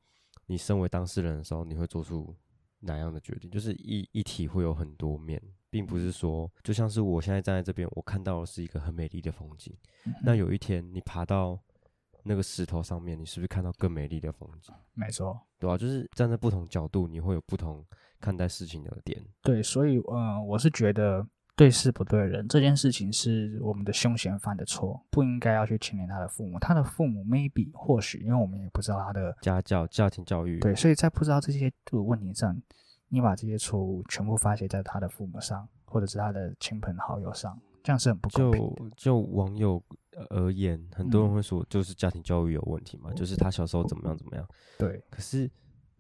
[0.46, 2.34] 你身为当事人的时候，你会做出
[2.82, 3.50] 哪样的决定。
[3.50, 9.76] 就是一一体会有很多面，并不嗯是说，就像是我现在站在这边，我看到的是一个很美丽的风景。
[10.06, 11.60] 嗯那有一天你爬到
[12.24, 14.74] 那个石头上面，你是不是看到更美丽的风景？
[14.94, 17.86] 没错，对啊，就是站在不同角度，你会有不同
[18.20, 19.20] 看待事情的点。
[19.42, 21.26] 对，所以嗯，我是觉得
[21.62, 26.58] 对事不对人这件事情是我们的凶嫌犯的错，不应该要去牵连他的父母。
[26.58, 32.60] 他的父母 maybe 或许，因为我们也不知道他的家教、家庭教育，对，所以在不知道这些的问题上，
[33.10, 38.96] 你把这些错误全部发泄在他的父母上，或者是他的亲朋好友上，这样是很不公平的。
[38.96, 39.80] 就就网友
[40.30, 44.44] 而言，很多人嗯会说，就是家庭教育有问题嘛，就是他小时候怎么样怎么样。
[44.80, 45.48] 对可是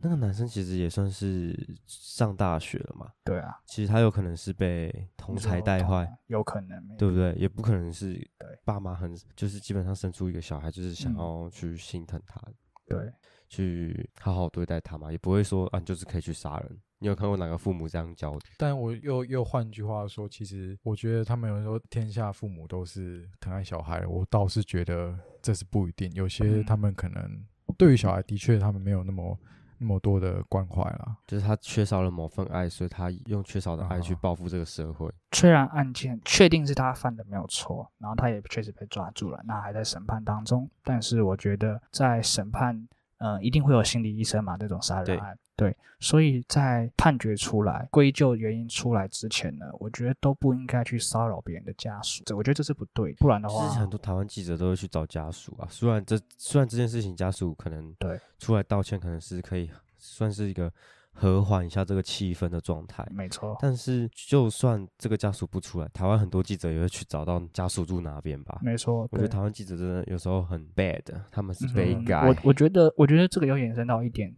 [0.01, 7.33] 那个男生其实也算是上大学了嘛，对啊，其实他有可能是被同才带坏，有可能，对不对？
[7.35, 12.41] 也不可能是对爸妈很就是基本上生出一个小孩，就是想嗯要去心疼他，
[12.85, 13.11] 对，
[13.47, 16.79] 去好好对待他嘛，也不会说啊，你就是可以去杀人。
[16.99, 18.45] 你有看过哪个父母这样教的？
[18.59, 26.11] 但我又又换句话说，其实我觉得他们有人说天下父母都是疼爱小孩，我倒是觉得这是不一定。
[26.13, 27.43] 有些嗯他们可能
[27.75, 29.35] 对于小孩的确他们没有那么
[29.81, 31.17] 那么多的关怀啦。
[31.25, 35.11] 就是他缺少了某份爱，所以他用缺少的爱去啊报复这个社会。
[35.31, 40.69] 虽然案件确定是他犯的没有错，然后他也确实被抓住了，那还在审判当中。
[40.83, 42.87] 但是我觉得在审判，
[43.21, 58.19] 呃，一定会有心理医生嘛，这种杀人案，对，所以在判决出来、归咎原因出来之前呢，我觉得都不应该去骚扰别人的家属，这我觉得这是不对，不然的话其，实很多台湾记者都会去找家属啊，虽然这虽然这件事情家属可能对。
[58.39, 60.73] 出来道歉，可能是可以算是一个
[61.13, 63.07] 和缓一下这个气氛的状态。
[63.11, 68.59] 没错，但是，就算这个家属不出来，台湾很多记者也会去找到家属住哪边吧。
[68.61, 72.27] 没错，我觉得台湾记者真的有时候很 bad，他们是嗯被改。
[72.27, 74.33] 我我觉得，我觉得这个要延伸到一点，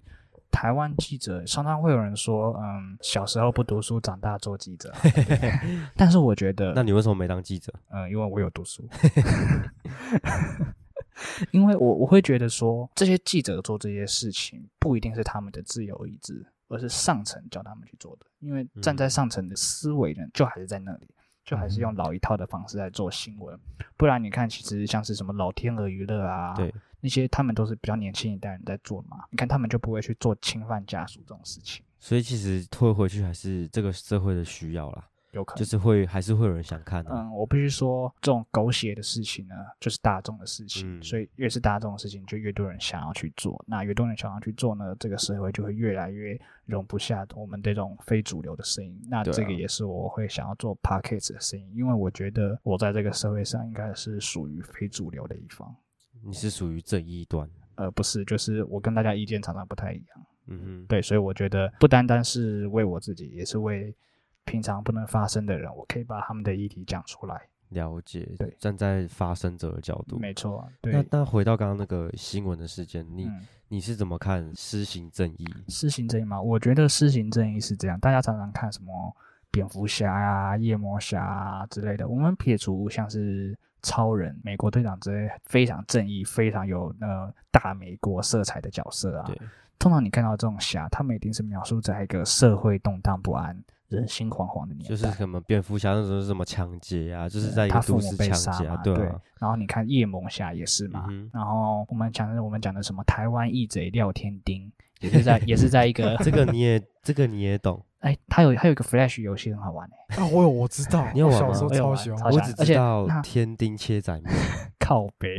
[0.52, 4.94] 台湾记者常常会有人说，嗯，小时候不读书，长大做记者。
[5.96, 7.74] 但是我觉得，那你为什么没当记者？
[7.90, 8.88] 嗯，因为我有读书，
[11.52, 18.26] 因为我我会觉得说，这些记者做这些事情不一定是他们的自由意志，而是上层叫他们去做的。
[18.40, 21.08] 因为站在嗯上层的思维呢，就还是在那里，
[21.46, 23.58] 就还是用嗯老一套的方式在做新闻。
[23.96, 29.26] 不然你看，其实像是什么老天鹅娱乐啊，对，那些他们都是比较年轻一代人在做嘛。
[29.30, 43.64] 你看他们就不会去做侵犯家属这种事情，所以其实退回去还是这个社会的需要啦，有可能就是会还是会有人想看的、嗯，我必须说，这种狗血的事情呢，就是大众的事情，嗯所以越是大众的事情，就越多人想要去做。
[43.68, 49.00] 那越多人想要去做呢，这个社会就会越来越容不下我们这种非主流的声音。
[49.10, 55.76] 那这个也是我会想要做 podcast 的声音，因为我觉得我在这个社会上应该是属于非主流的一方，
[56.24, 57.50] 你是属于这一端。
[57.76, 60.26] 呃不是就是我跟大家意见常常不太一样。
[60.46, 63.96] 嗯哼，对，所以我觉得不单单是为我自己，也是为
[64.46, 67.42] 平常不能发声的人，我可以把他们的议题讲出来。
[67.70, 68.30] 了解。
[68.38, 70.20] 对站在发声者的角度。
[70.20, 70.94] 没错，对。
[70.94, 75.48] 那那回到刚刚那个新闻的事件，你、嗯你是怎么看施行正义？
[75.68, 76.40] 施行正义吗？
[76.40, 79.16] 我觉得施行正义是这样，大家常常看什么
[79.50, 89.36] 蝙蝠侠呀、夜魔侠啊之类的，我们撇除像是超人、美国队长之类非常正义、非常有呃大美国色彩的角色啊对，，
[89.80, 93.60] 通常你看到这种侠，他们一定是描述在一个社会动荡不安、
[93.98, 94.90] 人心惶惶的年代。
[94.90, 114.34] 就是什么蝙蝠侠那时候是什么抢劫啊，就是在一个他父母都市抢被杀嘛，劫啊，对啊，然后你看夜魔侠也是嘛，嗯然后我们讲的我们讲的什么台湾义贼廖天丁，也是在也是在一个这个你也这个你也懂， 哎，他有他有一个 Flash 游戏很好玩哎、啊，我有我知道，你有玩吗我小时候超喜欢我只知道天丁切仔面，
[114.80, 115.38] 靠背。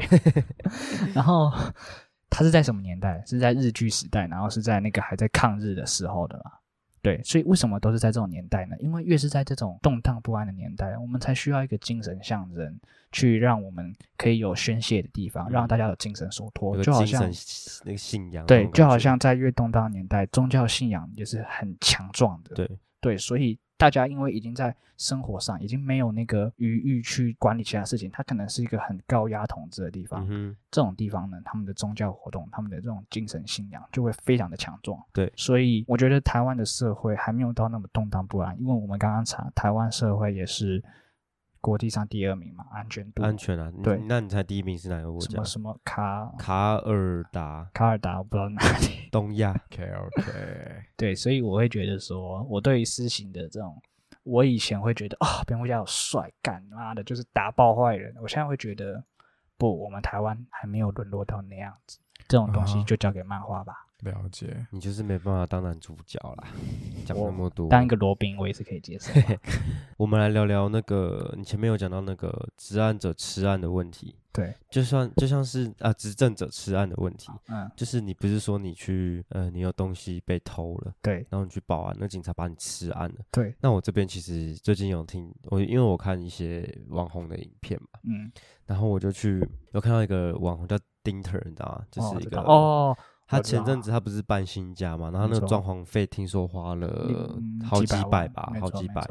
[1.14, 1.52] 然后
[2.30, 3.22] 他是在什么年代？
[3.26, 6.50] 是在日剧时代，然后是在那个还在抗日的时候的嘛？
[7.04, 8.74] 对，所以为什么都是在这种年代呢？
[8.80, 12.80] 因为越是在这种动荡不安的年代，我们才需要一个精神象征，
[13.12, 17.30] 去让我们可以有宣泄的地方，让大家有精神所托，就好像
[17.84, 22.54] 那个信仰那对就好像在越动荡的年代，宗教信仰也是很强壮的。
[22.54, 22.70] 对。
[23.00, 30.24] 对，所以大家因为已经在生活上已经没有那个余裕去管理其他事情，它可能是一个很高压统治的地方。
[30.24, 34.98] 嗯哼，这种地方呢，他们的宗教活动，他们的这种精神信仰就会非常的强壮。
[35.12, 40.82] 对所以我觉得台湾的社会还没有到那么动荡不安，因为我们刚刚查，台湾社会也是
[41.64, 43.72] 国际上第二名嘛，安全度安全啊。
[43.82, 45.44] 对那你猜第一名是哪个国家什么？
[45.46, 49.08] 什么卡卡尔达，卡尔达，我不知道哪里。
[49.10, 49.52] 东亚。
[49.72, 50.32] OK OK，
[50.94, 53.80] 对，所以我会觉得说，我对于私刑的这种，
[54.24, 58.14] 我以前会觉得啊、蝙蝠侠好帅，干妈的就是打爆坏人。
[58.20, 59.02] 我现在会觉得，
[59.56, 61.98] 不，我们台湾还没有沦落到那样子，
[62.28, 63.83] 这种东西就交给漫画吧。
[64.02, 64.66] 了解。
[64.70, 66.48] 你就是没办法当男主角啦，
[67.04, 67.68] 讲那么多。
[67.68, 69.40] 当一个罗宾，我也是可以接受啊。
[69.96, 83.16] 我们来聊聊那个，你前面有讲到那个执案者吃案的问题，对，就算就像是啊执政者吃案的问题，嗯，就是你不是说你去呃你有东西被偷了，对然后你去报案，那警察把你吃案了。
[83.30, 88.30] 对，那我这边其实最近有听我，因为我看一些网红的影片嘛，嗯，
[88.66, 91.86] 然后我就去有看到一个网红叫 Dinter，你知道吗？
[91.90, 92.96] 就是一个哦知道哦，
[93.36, 99.06] 他前阵子他不是搬新家嘛，然后那个装潢费听说花了嗯好几百吧，好几百，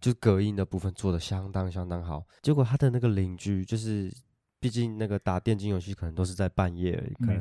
[0.00, 2.24] 就隔音的部分做的相当相当好。
[2.42, 4.12] 结果他的那个邻居就是，
[4.60, 7.38] 毕竟那个打电竞游戏可能都是在半夜，可能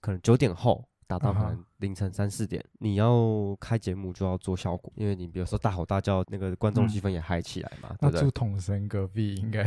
[0.00, 0.84] 可能九点后。
[1.10, 8.30] 打到可能凌晨三四点，你要开节目就要做效果，因为你比如说大吼大叫，那个观众嗯气氛也嗨起来嘛，对那不对住？
[8.30, 9.64] 统神隔壁应该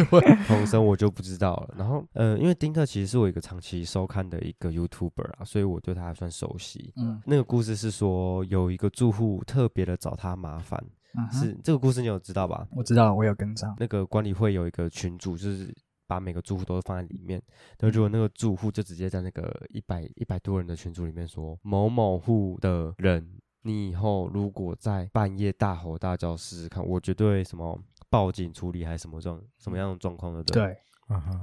[0.48, 1.74] 同声我就不知道了。
[1.76, 6.90] 然后，呃，因为丁特其实是我一个长期收看的一个 YouTuber 啊，所以我对他还算熟悉。
[6.96, 10.82] 嗯那个故事是说，有一个住户特别的找他麻烦，
[11.30, 12.66] 是这个故事你有知道吧？
[12.74, 13.76] 我知道，我有跟上。
[13.78, 15.74] 那个管理会有一个群主，就是
[16.08, 17.40] 把每个住户都放在里面，
[17.78, 30.76] 那如果那个住户就直接在那个一百一百多人的群组里面说，某某户的人，你以后如果在半夜大吼大叫试试看，我绝对什么报警处理还是什么状什么样的状况的，对。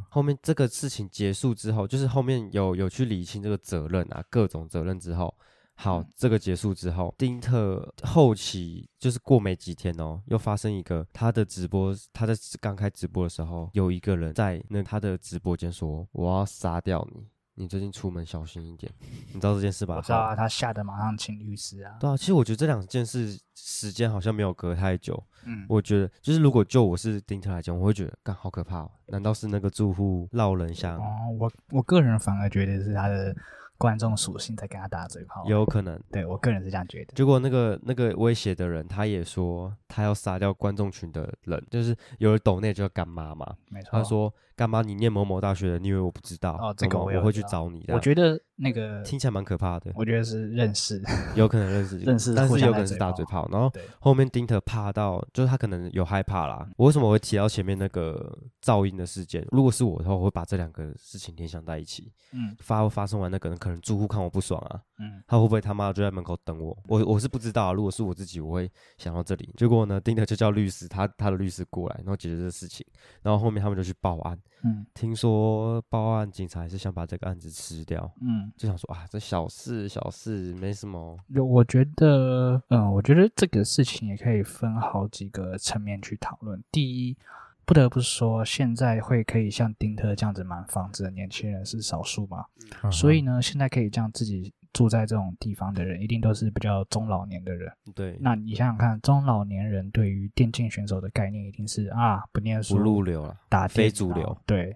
[0.09, 5.35] 后面这个事情结束之后，就是后面有有去理清这个责任啊，各种责任之后，
[5.75, 18.91] 好，嗯这个结束之后，丁特后期就是过没几天哦，又发生一个他的直播，他在刚开直播的时候，有一个人在那他的直播间说：“我要杀掉你，你最近出门小心一点。”
[19.33, 19.95] 你知道这件事吧？
[19.95, 21.97] 好我知道啊，他吓得马上请律师啊。
[21.99, 25.21] 对啊，其实我觉得这两件事时间好像没有隔太久。
[25.43, 28.91] 嗯，我觉得就是如果就我是丁特来讲，我会觉得干好可怕哦！
[29.07, 30.97] 难道是那个住户闹人香？
[30.97, 31.05] 哦，
[31.37, 33.35] 我我个人反而觉得是他的
[33.77, 35.43] 观众属性在跟他打嘴炮。
[35.47, 35.99] 有可能。
[36.11, 37.13] 对我个人是这样觉得。
[37.13, 43.55] 结果那个那个威胁的人，他也说他要杀掉观众群的人，就是有人抖内就要干妈嘛。
[43.69, 46.53] 没错，他说干嘛，你念某某大学的，你以为我不知道？
[46.61, 47.93] 哦这个我我会去找你的。
[47.93, 51.01] 我觉得那个，听起来蛮可怕的，我觉得是认识。
[51.35, 53.49] 有可能认识认识但是有可能是大嘴炮打嘴炮。
[53.51, 56.67] 然后，后面丁特怕到，就是他可能有害怕啦。
[56.77, 59.45] 我为什么会提到前面那个噪音的事件？
[59.51, 62.11] 如果是我的话，我会把这两个事情联想在一起。
[62.31, 66.77] 嗯发发生完那个人，可能住户看我不爽啊，嗯，他会不会他妈就在门口等我？
[66.87, 69.53] 我我是不知道啊、如果是我自己，我会想到这里。
[69.57, 72.85] 结果呢，丁特就叫律师，他他的律师过来，然后解决这个事情。
[73.21, 74.85] 然后后面他们就去报案，嗯。
[74.93, 81.17] 听说报案警察还是想把这个案子吃掉，嗯，就想说啊，这小事小事没什么。
[81.27, 86.63] 有，我觉得，嗯，我觉得这个事情也可以分好几个层面去讨论。
[86.71, 87.17] 第一，
[87.65, 92.45] 不得不说，现在会可以像丁特这样子买房子的年轻人是少数嘛，
[92.83, 92.91] 嗯。
[92.91, 97.71] 所以呢，现在可以这样自己住在这种地方的人，一定都是比较中老年的人。
[97.95, 103.37] 对，那你想想看，中老年人对于电竞选手的概念一定是啊，不念书，不入流了。
[103.47, 104.75] 打非主流，对。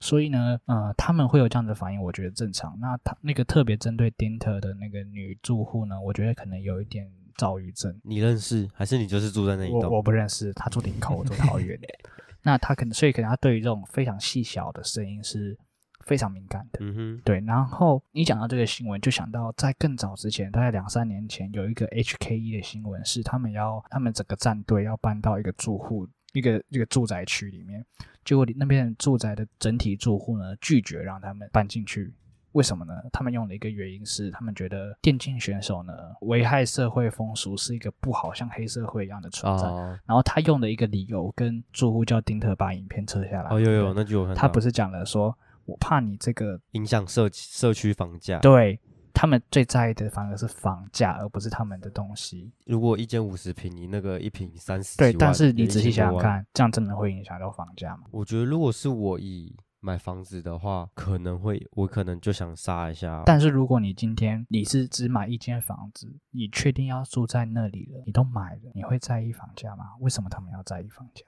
[0.00, 2.74] 所以呢，呃，他们会有这样的反应，我觉得正常。
[2.80, 7.94] 那他那个特别针对丁特的那个女住户呢，我觉得可能有一点躁郁症。
[8.02, 9.92] 你认识还是你就是住在那一我栋？
[9.92, 11.78] 我不认识，他住林口，我住桃园。
[12.42, 15.58] 那他可能，所以可能他对于这种非常细小的声音是
[16.06, 16.78] 非常敏感的。
[16.80, 27.84] 嗯哼，对，然后你讲到这个新闻，就想到在更早之前，大概两三年前，有一个 HKE 的新闻，是他们要他们整个战队要搬到一个住户一个一个住宅区里面，
[28.24, 32.14] 结果那边住宅的整体住户呢拒绝让他们搬进去。
[32.52, 32.94] 为什么呢？
[33.12, 35.92] 他们用了一个原因是，他们觉得电竞选手呢
[36.22, 39.66] 危害社会风俗，是一个不好像黑社会一样的存在。
[39.66, 43.50] 哦然后他用的一个理由跟住户叫丁特把影片撤下来。
[43.50, 44.34] 哦，有有，那就有。
[44.34, 45.36] 他不是讲了说，
[45.66, 48.80] 我怕你这个影响社社区房价，对
[49.12, 52.52] 他们最在意的反而是房价，而不是他们的东西。
[52.66, 58.04] 如果一间五十平，你那个一平三十对，但是你仔细1000多万，想想看，这样真的会影响到房价吗？
[58.10, 69.92] 我觉得如果是我以买房子的话，可能会我可能就想杀一下，但是如果你今天你是只买一间房子，你确定要住在那里了，你都买了，你会在意房价吗？
[70.00, 71.22] 为什么他们要在意房价？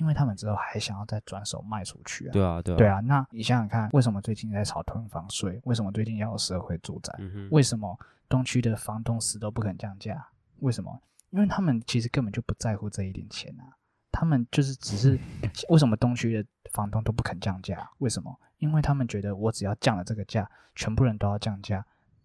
[0.00, 2.32] 因为他们之后还想要再转手卖出去啊。
[2.32, 5.60] 对啊对啊对，啊，那你想想看，为什么最近在炒囤房税？
[5.64, 7.14] 为什么最近要有社会住宅？
[7.18, 7.94] 嗯，为什么
[8.26, 10.26] 东区的房东死都不肯降价？
[10.60, 10.98] 为什么？
[11.28, 13.76] 因为他们其实根本就不在乎这一点钱啊，
[14.10, 15.18] 他们就是只是
[15.68, 17.86] 为什么东区的房东都不肯降价？
[17.98, 18.34] 为什么？
[18.56, 21.84] 因为他们觉得我只要降了这个价，全部人都要降价，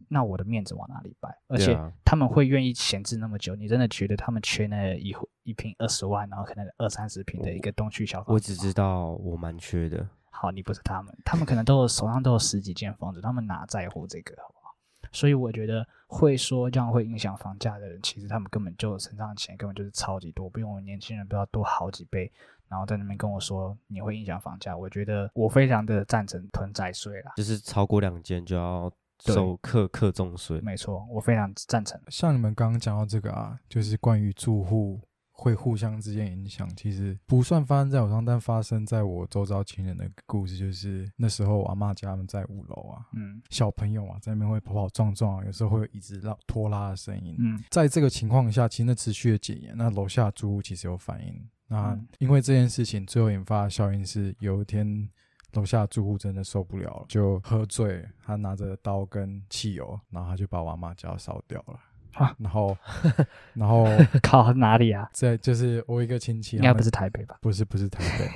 [0.10, 1.30] 那我的面子往哪里摆？
[1.48, 8.34] 而且他们会愿意闲置那么久，你真的觉得他们缺那一户一平二十万，然后可能二三十平的一个东区小房子吗？
[8.36, 14.76] 我只知道我蛮缺的，好，你不是他们，他们可能都有手上都有十几间房子，他们哪在乎这个，好不好？
[15.12, 22.30] 所以我觉得会说这样会影响房价的人，其实他们根本就身上的钱根本就是超级多，比我们年轻人不知道多好几倍，
[22.68, 28.92] 然后在那边跟我说你会影响房价，我觉得我非常的赞成囤债税啦，就是超过两间就要
[29.26, 32.00] 对收课课重税，没错，我非常赞成。
[32.10, 35.02] 像你们刚刚讲到这个啊，就是关于住户
[35.32, 47.36] 会互相之间影响，其实不算发生在我身上，但发生在我周遭亲人的故事，就是那时候我阿妈家他们在五楼啊，嗯小朋友啊在那边会跑跑撞撞啊，有时候会有椅子拉拖拉的声音。
[47.40, 51.46] 嗯在这个情况下，其实那持续的检验，那楼下住户其实有反应。
[51.68, 55.10] 那嗯因为这件事情，最后引发的效应是，有一天
[55.56, 61.80] 楼下住户真的受不了了，就喝醉，他拿着刀跟汽油，然后他就把我阿妈家烧掉了。
[62.14, 62.78] 啊然后，
[63.54, 63.86] 然后
[64.24, 65.10] 靠哪里啊？
[65.12, 67.38] 在就是我一个亲戚，应该不是台北吧？
[67.42, 68.30] 不是不是台北。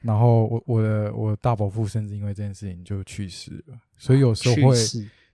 [0.00, 4.76] 然后我我的我大伯父甚至因为这件事情就去世了，所以有时候会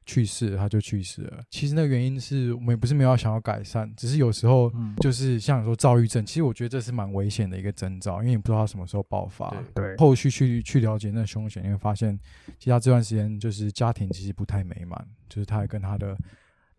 [0.07, 1.43] 去世了他就去世了。
[1.51, 9.55] 其实那个原因是我们也不是没有想要改善，只是有时候嗯就是像你说躁郁症，其实我觉得这是蛮危险的一个征兆，因为你不知道他什么时候爆发。
[9.75, 12.19] 对，后续去去了解那凶险，你会发现，
[12.59, 16.17] 其实他这段时间就是家庭其实不太美满，就是他还跟他的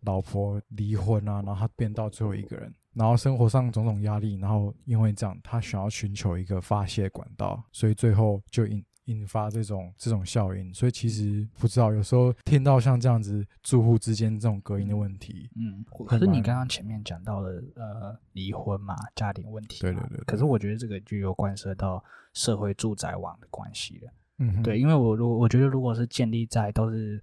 [0.00, 10.72] 老婆离婚啊，然后他变到最后一个人，然后生活上种种压力，然后因为这样，他想要寻求一个发泄管道，所以最后就引引发这种这种效应。
[10.72, 24.12] 所以其实不知道，有时候听到像这样子住户之间这种隔音的问题，嗯，可是你蛮刚刚前面讲到了呃离婚嘛，家庭问题嘛，对对对对可是我觉得这个就有关涉到社会住宅网的关系了。
[24.38, 27.22] 嗯哼，对，因为我如果我觉得如果是建立在都是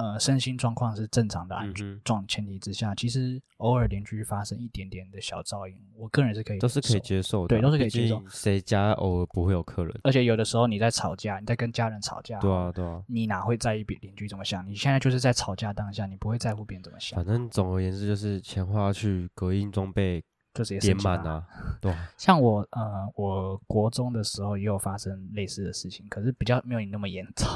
[0.00, 1.72] 呃身心状况是正常的安
[2.02, 10.00] 状前提之下，其实偶尔邻居发生一点点的小噪音，我个人是可以都是可以接受的啊，对都是可以接受谁家偶尔不会有客人？
[10.02, 14.66] 而且有的时候你在吵架，你在跟家人吵架，对啊，对啊，你哪会在意别邻居怎么想？
[14.66, 20.22] 你现在就是在吵架当下，你不会在乎别人怎么想反，正总而言之就是钱花去，隔音装备
[20.52, 21.46] 就直接点满啊，
[21.80, 27.48] 对啊， 像我呃，我国中的时候也有发生类似的事情，可是比较没有你那么严重。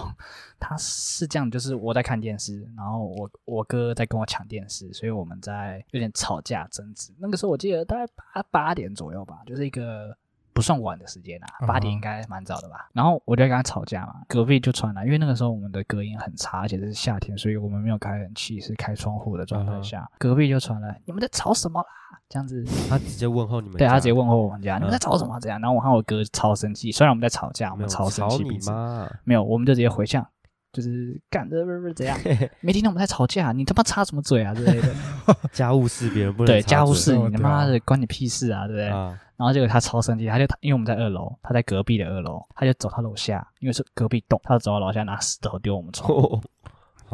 [0.60, 7.12] 他是这样，就是我在看电视，然后我我哥在跟我抢电视，所以我们在有点吵架争执。
[7.18, 10.16] 那个时候我记得大概八八点左右吧，就是一个
[10.54, 12.88] 不算晚的时间啊，嗯哼八点应该蛮早的吧。
[12.92, 21.86] 然后我就跟他吵架嘛，隔壁就传来，因为那个时候我们的隔音很差，而且是夏天，所以我们没有开冷气，是开窗户的状态下，隔壁就传来你们在吵什么啦？
[22.28, 25.38] 这样子他直接问候你们，对他直接问候我们家，嗯你们在吵什么？
[25.40, 30.26] 这样，然后我和我哥超生气，虽然我们在吵架，我们超生吵气，彼此你妈，没有，我们就直接回向，
[30.72, 32.18] 就是干这不是不是怎样？
[32.60, 34.94] 没听到我们在吵架，你他妈插什么嘴啊之类的？
[35.52, 38.88] 家务事别人不能对，家务事你他妈的关你屁事啊，对不对？
[38.88, 46.08] 啊，然后结果他超生气，他就因为我们在二楼，他在隔壁的二楼，他就走他楼下，因为是隔壁栋，他就走到楼下拿石头丢我们窗，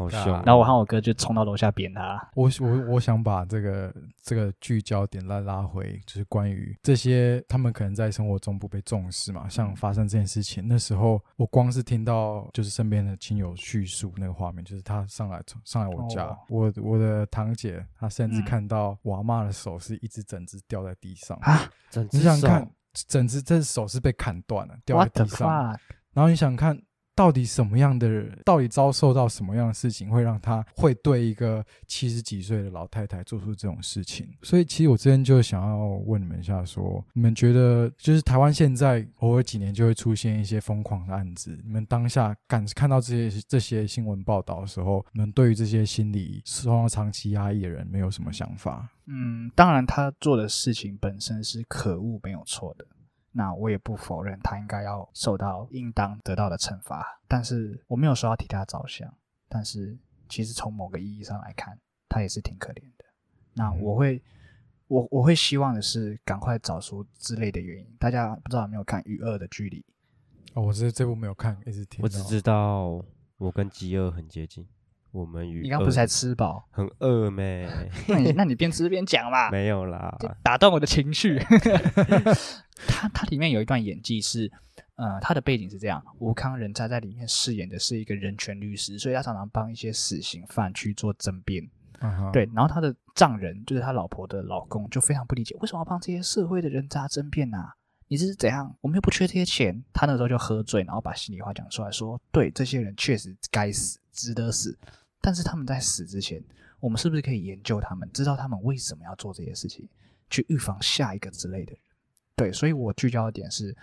[0.00, 0.32] 好凶。
[0.32, 2.30] 啊然后我和我哥就冲到楼下扁他。
[2.34, 16.38] 我我我想把这个这个聚焦点来拉回，就是关于这些他们可能在生活中不被重视嘛，像发生这件事情，那时候我光是听到就是身边的亲友叙述那个画面，就是他上来上来我家，哦。
[16.48, 18.44] 我我的堂姐她甚至嗯。
[18.44, 22.70] 看到我阿妈的手是一只整只掉在地上，啊整只手你想想看，
[23.06, 25.48] 整只这手是被砍断了，掉在地上，
[26.12, 26.76] 然后你想看，
[27.20, 34.26] 到底什么样的人，到底遭受到什么样的事情，会让他会对一个七十几岁的老太太做出这种事情？
[34.40, 48.88] 所以，其实我之前就想要问你们一下说你们觉得，就是台湾现在偶尔几年就会出现一些疯狂的案子，你们当下感看到这些这些新闻报道的时候，你们对于这些心理受到长期压抑的人，没有什么想法？
[49.04, 52.86] 嗯，当然他做的事情本身是可恶，没有错的。
[53.32, 59.12] 那我也不否认他应该要受到应当得到的惩罚，但是我没有说要替他着想。
[59.48, 59.96] 但是
[60.28, 61.78] 其实从某个意义上来看，
[62.08, 63.04] 他也是挺可怜的。
[63.54, 64.22] 那嗯我会，
[64.88, 67.96] 我我会希望的是赶快找出之类的原因。
[67.98, 69.78] 大家不知道有没有看《与恶的距离》？
[70.54, 72.02] 哦，我这这部没有看，一直听。
[72.02, 73.00] 我只知道
[73.38, 74.68] 我跟饥饿很接近，
[75.12, 76.66] 我们与你刚不是才吃饱？
[76.70, 77.68] 很饿咩？
[78.08, 81.38] 那你那你边吃边讲嘛， 没有啦，打断我的情绪。
[82.86, 84.50] 他他里面有一段演技是，
[84.94, 91.68] 呃，他的背景是这样：吴康仁在在里面饰演的是一个人权律师，所以他常常帮一些死刑犯去做争辩。
[92.32, 97.74] 对，然后他的丈人就是他老婆的老公，就非常不理解，为什么要帮这些社会的人渣争辩啊？
[98.08, 98.74] 你这是怎样？
[98.80, 99.84] 我们又不缺这些钱。
[99.92, 104.78] 他那时候就喝醉，然后把心里话讲出来说：对，这些人确实该死，值得死。
[105.20, 106.42] 但是他们在死之前，
[106.80, 109.88] 我们是不是可以研究他们，知道他们为什么要做这些事情，
[110.30, 111.80] 去预防下一个之类的人？
[112.36, 113.76] 对，所以我聚焦的点是，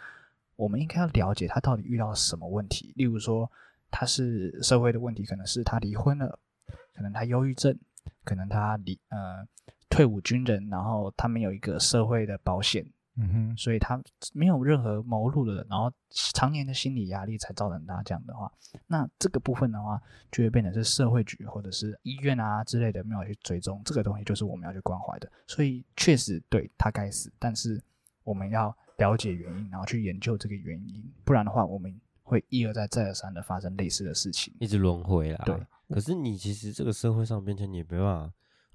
[0.55, 2.91] 我们应该要了解他到底遇到什么问题。
[2.95, 3.49] 例如说，
[3.91, 6.39] 他是社会的问题，可能是他离婚了，
[6.95, 7.77] 可能他忧郁症，
[8.23, 9.47] 可能他离呃
[9.89, 12.83] 退伍军人，然后他没有一个社会的保险，
[13.19, 13.99] 嗯哼，所以他
[14.33, 18.51] 没有任何谋路的，然后常年的心理压力才造成他这样的话，
[18.85, 19.99] 那这个部分的话，
[20.31, 25.27] 就会变成是社会局或者是医院啊之类的没有去追踪这个东西，就是我们要去关怀的。
[25.47, 27.81] 所以确实对他该死，但是
[28.23, 34.53] 我们要了解原因，然后去研究这个原因，不然的话，我们会一而再再而三的发生类似的事情。
[34.59, 35.41] 一直轮回啦。
[35.43, 35.55] 对，
[35.89, 38.31] 可是你其实这个社会上变成，你也没办法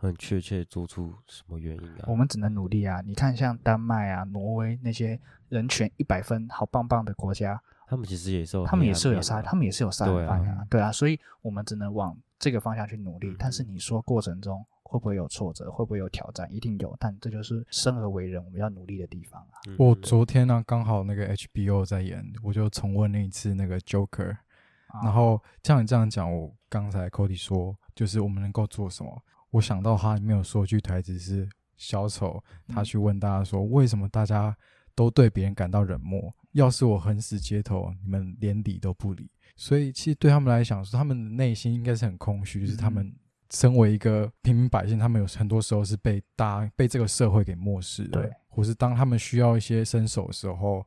[0.06, 2.04] 很确切做出什么原因啊。
[2.06, 3.00] 我们只能努力啊！
[3.06, 13.28] 你看，像丹麦啊、挪威那些人权一百分、好棒棒的国家，他们其实也是他们也是有杀，他们也是有杀人对啊犯啊，对啊，所以我们只能往这个方向去努力。
[13.28, 16.52] 嗯但是你说过程中会不会有挫折，会不会有挑战？
[16.52, 19.60] 一定有，但这就是生而为人我们要努力的地方啊。
[19.68, 24.32] 嗯我昨天呢刚好那个 HBO 在演，我就重温了一次那个 Joker，
[24.88, 29.22] 啊然后像你这样讲，我刚才 Cody 说，就是我们能够做什么？
[29.52, 34.56] 我想到他里面有说句台词是小丑，他嗯去问大家说，为什么大家
[34.94, 36.34] 都对别人感到冷漠？
[36.50, 39.30] 要是我横死街头，你们连理都不理。
[39.54, 43.14] 所以其实对他们来讲，说他们的内心应该是很空虚，就是他们嗯
[43.50, 50.84] 身为一个平民百姓，他们有很多时候是被大家被这个社会给漠视的，对，或是当他们需要一些伸手的时候，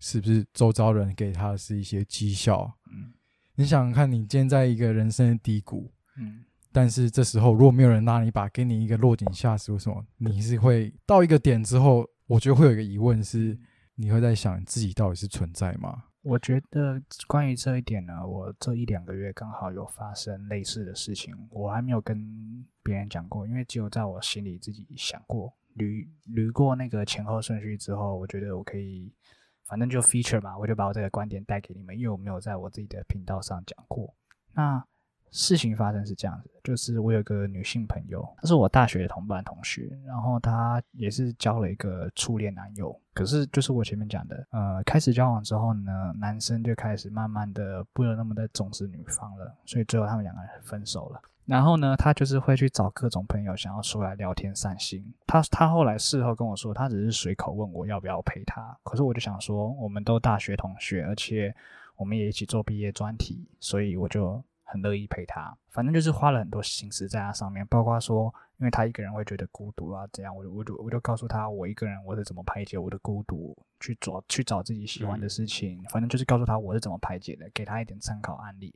[0.00, 2.72] 是不是周遭人给他的是一些讥笑？
[2.90, 3.12] 嗯
[3.54, 10.04] 你想想看，你今天在一个人生的低谷，嗯，但是这时候如果没有人拉你一把，给你一个落井下石，为什么？
[10.18, 13.58] 你是会到一个点之后，我觉得会有一个疑问是，
[13.94, 16.04] 你会在想自己到底是存在吗？
[16.22, 29.10] 我觉得关于这一点呢，我这一两个月刚好有发生类似的事情，我还没有跟别人讲过，因为只有在我心里自己想过，捋捋过那个前后顺序之后，我觉得我可以，
[29.64, 34.14] 反正就 feature 吧，我就把我这个观点带给你们，因为我没有在我自己的频道上讲过。
[34.52, 34.84] 那
[35.30, 51.20] 事情发生是这样子，就是我有个女性朋友，她是我大学的同班同学，然后她也是交了一个初恋男友，可是就是我前面讲的，呃，开始交往之后呢，男生就开始慢慢的不那么的重视女方了，所以最后他们两个人分手了。
[51.44, 55.02] 然后呢，他就是会去找各种朋友，想要出来聊天散心。
[55.26, 58.76] 他他后来事后跟我说，他只是随口问我要不要陪他。
[58.82, 61.54] 可是我就想说，我们都大学同学，而且
[61.96, 65.56] 我们也一起做毕业专题，所以我就很乐意陪他。
[65.70, 78.74] 反正就是花了很多心思在他上面，包括说，因为他一个人会觉得孤独啊，这样我就我就我就告诉他，我一个人我是怎么排解我的孤独，去找去找自己喜欢的事情，反正就是告诉他我是怎么排解的，给他一点参考案例。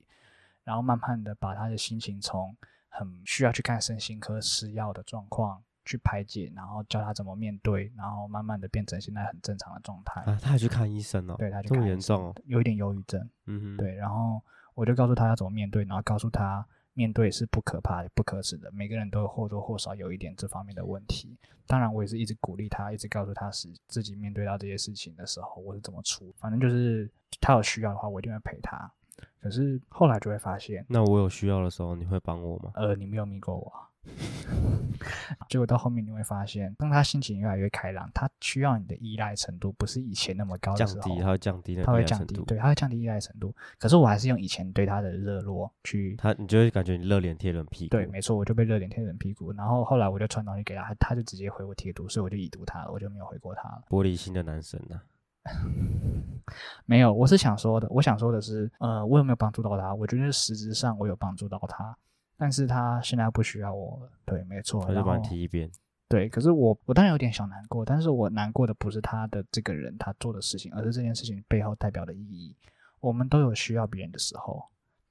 [0.64, 2.56] 然后慢慢的把他的心情从
[2.88, 10.20] 很需要去看身心科吃药的状况去排解，然后教他怎么面对，然后慢慢的变成现在很正常的状态。
[10.20, 13.28] 啊，他还去看医生哦，对他去这么看医生严重哦，有一点忧郁症。
[13.46, 14.40] 嗯哼，对，然后
[14.74, 21.36] 我就告诉他要怎么面对，然后告诉他面对是不可怕、不可耻的，每个人都或多或少有一点这方面的问题。
[21.66, 26.34] 当然，我也是一直鼓励他，一直告诉他是自己面对到这些事情的时候，我是怎么处。
[26.38, 27.10] 反正就是
[27.40, 28.90] 他有需要的话，我一定会陪他。
[29.40, 32.72] 可是后来就会发现，那我有需要的时候，你会帮我吗？
[32.74, 33.88] 呃，你没有迷过我啊。
[35.48, 43.54] 结果到后面你会发现，当他心情越来越开朗，他需要你的依赖程度不是以前那么高的时候，降低，他会降低那他会降低，对，他会降低依赖程度。
[43.78, 49.52] 可是我还是用以前对他的热络去，他你就会感觉你热脸贴冷屁股，对，没错，我就被热脸贴冷屁股。
[49.52, 53.82] 然后后来我就传东西给他，他就直接回我贴图，所以我就已读他了，我就没有回过他了。
[53.90, 55.00] 玻璃心的男生呐、
[56.86, 59.94] 没有，我是想说的，我想说的是，呃，我有没有帮助到他？
[59.94, 61.96] 我觉得实质上我有帮助到他，
[62.42, 64.10] 但是他现在不需要我了。
[64.24, 64.84] 对，没错。
[64.84, 65.70] 他就把你踢一边。
[66.08, 72.56] 对，可是我我当然有点小难过，但是我难过的不是他的这个人他做的事情，而是这件事情背后代表的意义。
[72.98, 74.60] 我们都有需要别人的时候，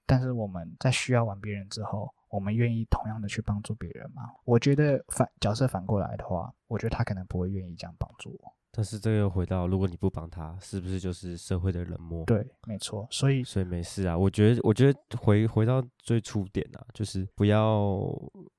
[0.06, 4.24] 但是我们在需要完别人之后，我们愿意同样的去帮助别人吗？
[4.44, 8.54] 我觉得反角色反过来的话，我觉得他可能不会愿意这样帮助我。
[8.74, 12.24] 但是这个又回到，如果你不帮他，是不是就是社会的冷漠？
[12.26, 13.06] 对，没错。
[13.12, 14.18] 所以，所以没事啊。
[14.18, 18.02] 我觉得，我觉得回回到最初点啊，就是不要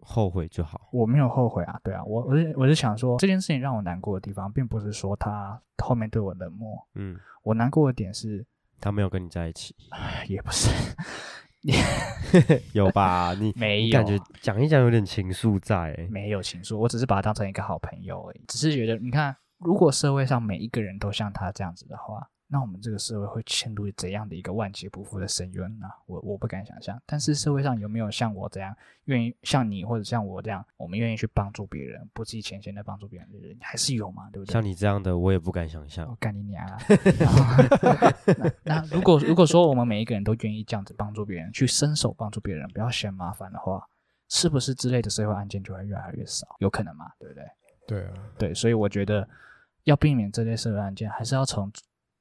[0.01, 0.89] 后悔就好。
[0.93, 8.45] 我没有后悔啊，对啊，我我是我是想说，这件事情让我难过的地方，并不是说他后面对我冷漠，嗯，我难过的点是，
[8.81, 9.75] 他没有跟你在一起，
[10.29, 10.69] 也不是，
[12.75, 13.33] 有吧？
[13.33, 19.35] 你 没有感觉讲一讲有点情愫在、欸，没有情愫，我只是把他当成一个好朋友而已，只是觉得，你看。
[19.65, 25.87] 如果社会上每一个人都像他这样子的话，那我们这个社会会陷入怎样的一个万劫不复的深渊呢？
[26.05, 27.01] 我我不敢想象。
[27.07, 34.29] 但是社会上有没有像我这样愿意像你或者像我这样，我们愿意去帮助别人、不计前嫌的帮助别人的人，还是有嘛？
[34.31, 34.53] 对不对？
[34.53, 36.07] 像你这样的，我也不敢想象。
[36.07, 36.79] 我干你娘啊！
[38.65, 43.83] 那如果如果说我们每一个人都愿意这样子帮助别人，去伸手帮助别人，不要嫌麻烦的话，
[44.29, 46.47] 是不是之类的社会案件就会越来越少？
[46.59, 47.13] 有可能嘛？
[47.19, 47.45] 对不对？
[47.87, 49.27] 对啊，对，所以我觉得。
[49.85, 51.71] 要避免这类社会案件，还是要从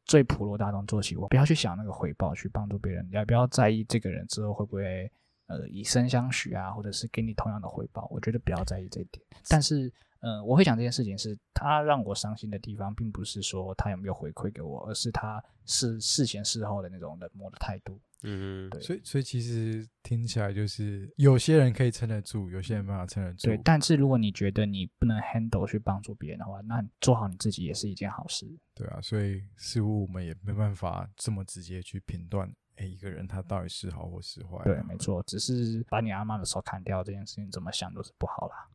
[0.06, 1.16] 最普罗大众做起。
[1.16, 5.12] 我不要去想那个回报，去帮助别人，也不要在意这个人之后会不会
[5.48, 8.08] 呃以身相许啊，或者是给你同样的回报。
[8.10, 9.24] 我觉得不要在意这一点。
[9.48, 9.92] 但是，
[10.22, 18.00] 呃，我会讲这件事情是他让我伤心的地方，并不是说他有没有回馈给我，而是他是事前事后的那种冷漠的态度。
[18.24, 23.48] 嗯，对，所以所以其实听起来就是有些人可以撑得住，有些人没办法撑得住。
[23.48, 28.48] 对，但是如果你觉得你不能 handle 去帮助别人的话，那做好你自己也是一件好事。
[28.76, 34.64] 对啊，所以似乎我们也没办法这么直接去评断，哎，一个人他到底是好或是坏。
[34.66, 38.68] 对，没错，只是把你阿妈的手砍掉这件事情，怎么想都是不好啦。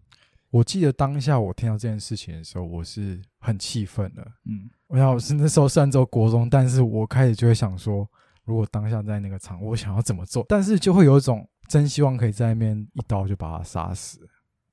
[0.50, 4.22] 我记得当下我听到这件事情的时候，我是很气愤的。
[4.44, 8.10] 嗯，我想我是那时候算走国中，但是我开始就会想说。
[8.46, 10.46] 如果当下在那个场，我想要怎么做？
[10.48, 14.20] 但是就会有一种真希望可以在那边一刀就把他杀死。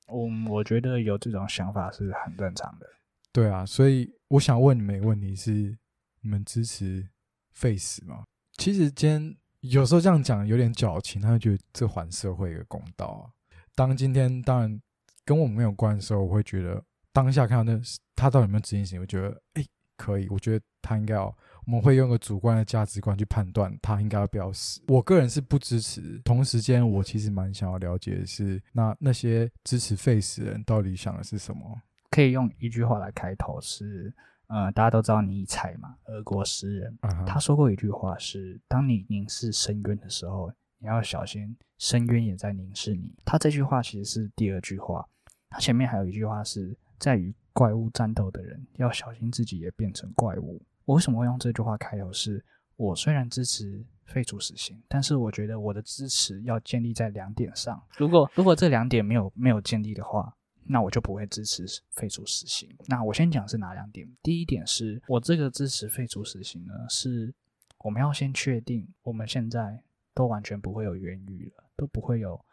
[0.06, 2.86] 我我觉得有这种想法是很正常的。
[3.32, 5.76] 对啊，所以我想问你们一个问题：是
[6.20, 7.04] 你们支持
[7.52, 8.22] Face 吗？
[8.58, 13.26] 其实今天有时候这样讲有点矫情，他会觉得这还社会一个公道啊。
[13.74, 14.80] 当今天当然
[15.24, 16.80] 跟我们没有关的时候，我会觉得
[17.12, 17.80] 当下看到那
[18.14, 19.64] 他到底有没有执行行为，我觉得哎
[19.96, 21.36] 可以，我觉得他应该要。
[21.66, 24.80] 我们会用个主观的价值观去判断他应该要不要死。
[24.88, 26.20] 我个人是不支持。
[26.24, 31.80] 同时间，我其实蛮想要了解的是，那那些支持废死人到底想的是什么？
[32.10, 34.12] 可以用一句话来开头是：
[34.48, 43.14] 呃，大家都知道尼采嘛，俄国诗人，他说过一句话是：当你凝视深渊的时候，你要小心，深渊也在凝视你。
[43.24, 45.04] 他这句话其实是第二句话，
[45.48, 50.60] 他前面还有一句话是在与怪物战斗的人要小心自己也变成怪物。
[50.84, 52.12] 我为什么会用这句话开头？
[52.12, 52.44] 是
[52.76, 57.82] 我虽然支持废除死刑，但是我觉得我的支持要建立在两点上。
[57.96, 62.68] 如果如果这两点没有没有建立的话，那我就不会支持废除死刑。
[62.86, 64.08] 那我先讲是哪两点？
[64.22, 67.34] 第一点是我这个支持废除死刑呢，是
[67.78, 69.82] 我们要先确定我们现在
[70.14, 72.44] 都完全不会有冤狱了，都不会有。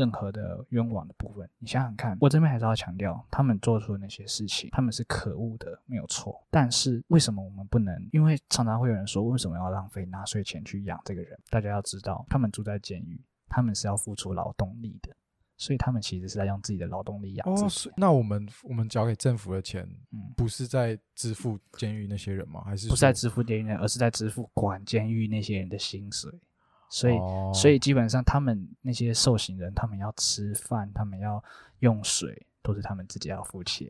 [0.00, 6.42] 任何的冤枉的部分，你想想看，我这边还是要强调，他们做出的那些事情，他们是可恶的，没有错。
[6.50, 8.08] 但是为什么我们不能？
[8.12, 11.38] 因为常常会有人说，为什么要浪费纳税钱去养这个人？
[11.50, 15.14] 大家要知道，他们住在监狱，他们是要付出劳动力的，
[15.58, 17.92] 所以他们其实是在用自己的劳动力养自己。
[17.94, 22.62] 那我们我们交给政府的钱，嗯，不是在支付监狱那些人吗？
[22.64, 26.32] 还是不是在支付监狱人，而是在支付管监狱那些人的薪水？
[26.90, 27.14] 所以，
[27.54, 31.42] 所以基本上，他们那些受刑人，他们要吃饭，他们要
[31.78, 33.88] 用水，都是他们自己要付钱。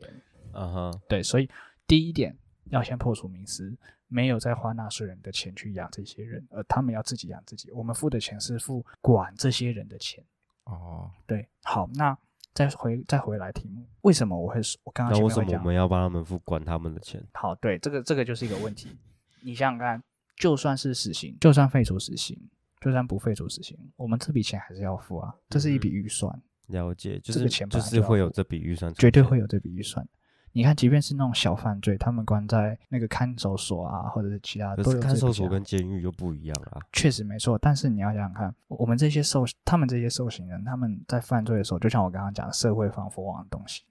[0.53, 1.23] 嗯哼，对。
[1.23, 1.49] 所以，
[1.87, 3.75] 第一点要先破除迷思，
[4.07, 7.71] 没有在花纳税人的钱去养这些人，而他们要自己养自己。
[7.71, 10.23] 我们付的钱是付管这些人的钱。
[10.65, 11.47] 哦，对。
[11.63, 12.15] 好，那
[12.53, 14.79] 再回再回来题目，为什么我会说？
[14.83, 17.19] 我刚刚那为什么我们要帮他们付管他们的钱？
[17.33, 18.95] 好，对，这个这个就是一个问题。
[19.41, 20.03] 你想想看，
[20.35, 22.39] 就算是死刑，就算废除死刑。
[22.81, 26.41] 就算不废除死刑，我们这笔钱还是要付啊，这是一笔预算。
[26.67, 30.05] 了解，就是钱就是会有这笔预算，绝对会有这笔预算。
[30.53, 36.81] 你看，即便是那种小犯罪，他们关在那个看守所啊，或者是其他，都看守所跟监狱又不一样啊。
[36.91, 43.83] 确实没错，但是你要想想看，我们这些受他们这些受刑人，他们在犯罪的时候，就像我刚刚讲的社会防腐网的东西，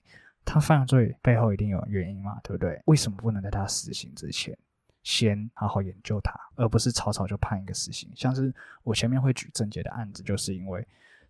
[0.44, 2.82] 他犯罪背后一定有原因嘛，对不对？
[2.86, 4.56] 为什么不能在他死刑之前？
[5.02, 8.10] 先好好研究它，而不是草草就判一个死刑。
[8.14, 10.86] 像是我前面会举郑杰的案子，就是因为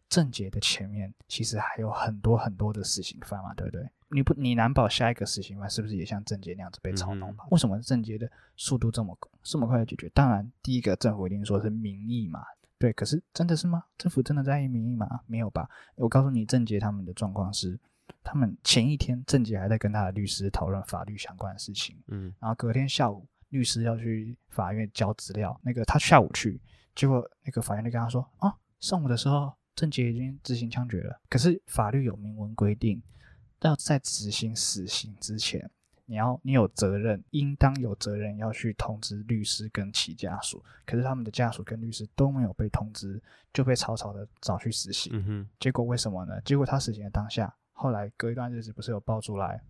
[0.09, 3.89] 郑杰的前面其实还有很多很多的死刑犯嘛，对不对？
[4.13, 7.45] 你不，你难保下一个死刑犯是不是也像郑杰那样子被操弄吧？
[7.53, 10.09] 为什么郑杰的速度这么这么快就解决？
[10.13, 12.45] 当然，第一个政府一定说是民意嘛，
[12.77, 13.85] 对，可是真的是吗？
[13.97, 15.21] 政府真的在意民意吗？
[15.27, 15.71] 没有吧？
[15.95, 17.79] 我告诉你，郑杰他们的状况是，
[18.25, 26.61] 他们前一天郑杰还在跟他的律师讨论法律相关的事情，嗯，然后隔天下午律师要去法院交资料，那个他下午去，
[26.95, 33.03] 结果那个法院就跟他说啊，上午的时候郑杰已经执行枪决了，可是法律有明文规定，
[33.61, 35.71] 要在执行死刑之前。
[36.07, 40.61] 你要，你有责任，应当有责任要去通知律师跟其家属。
[40.85, 43.23] 可是他们的家属跟律师都没有被通知，
[43.53, 45.13] 就被草草的找去死刑。
[45.15, 46.41] 嗯哼，结果为什么呢？
[46.41, 49.63] 结果他死刑的当下，后来隔一段日子不是有爆出来，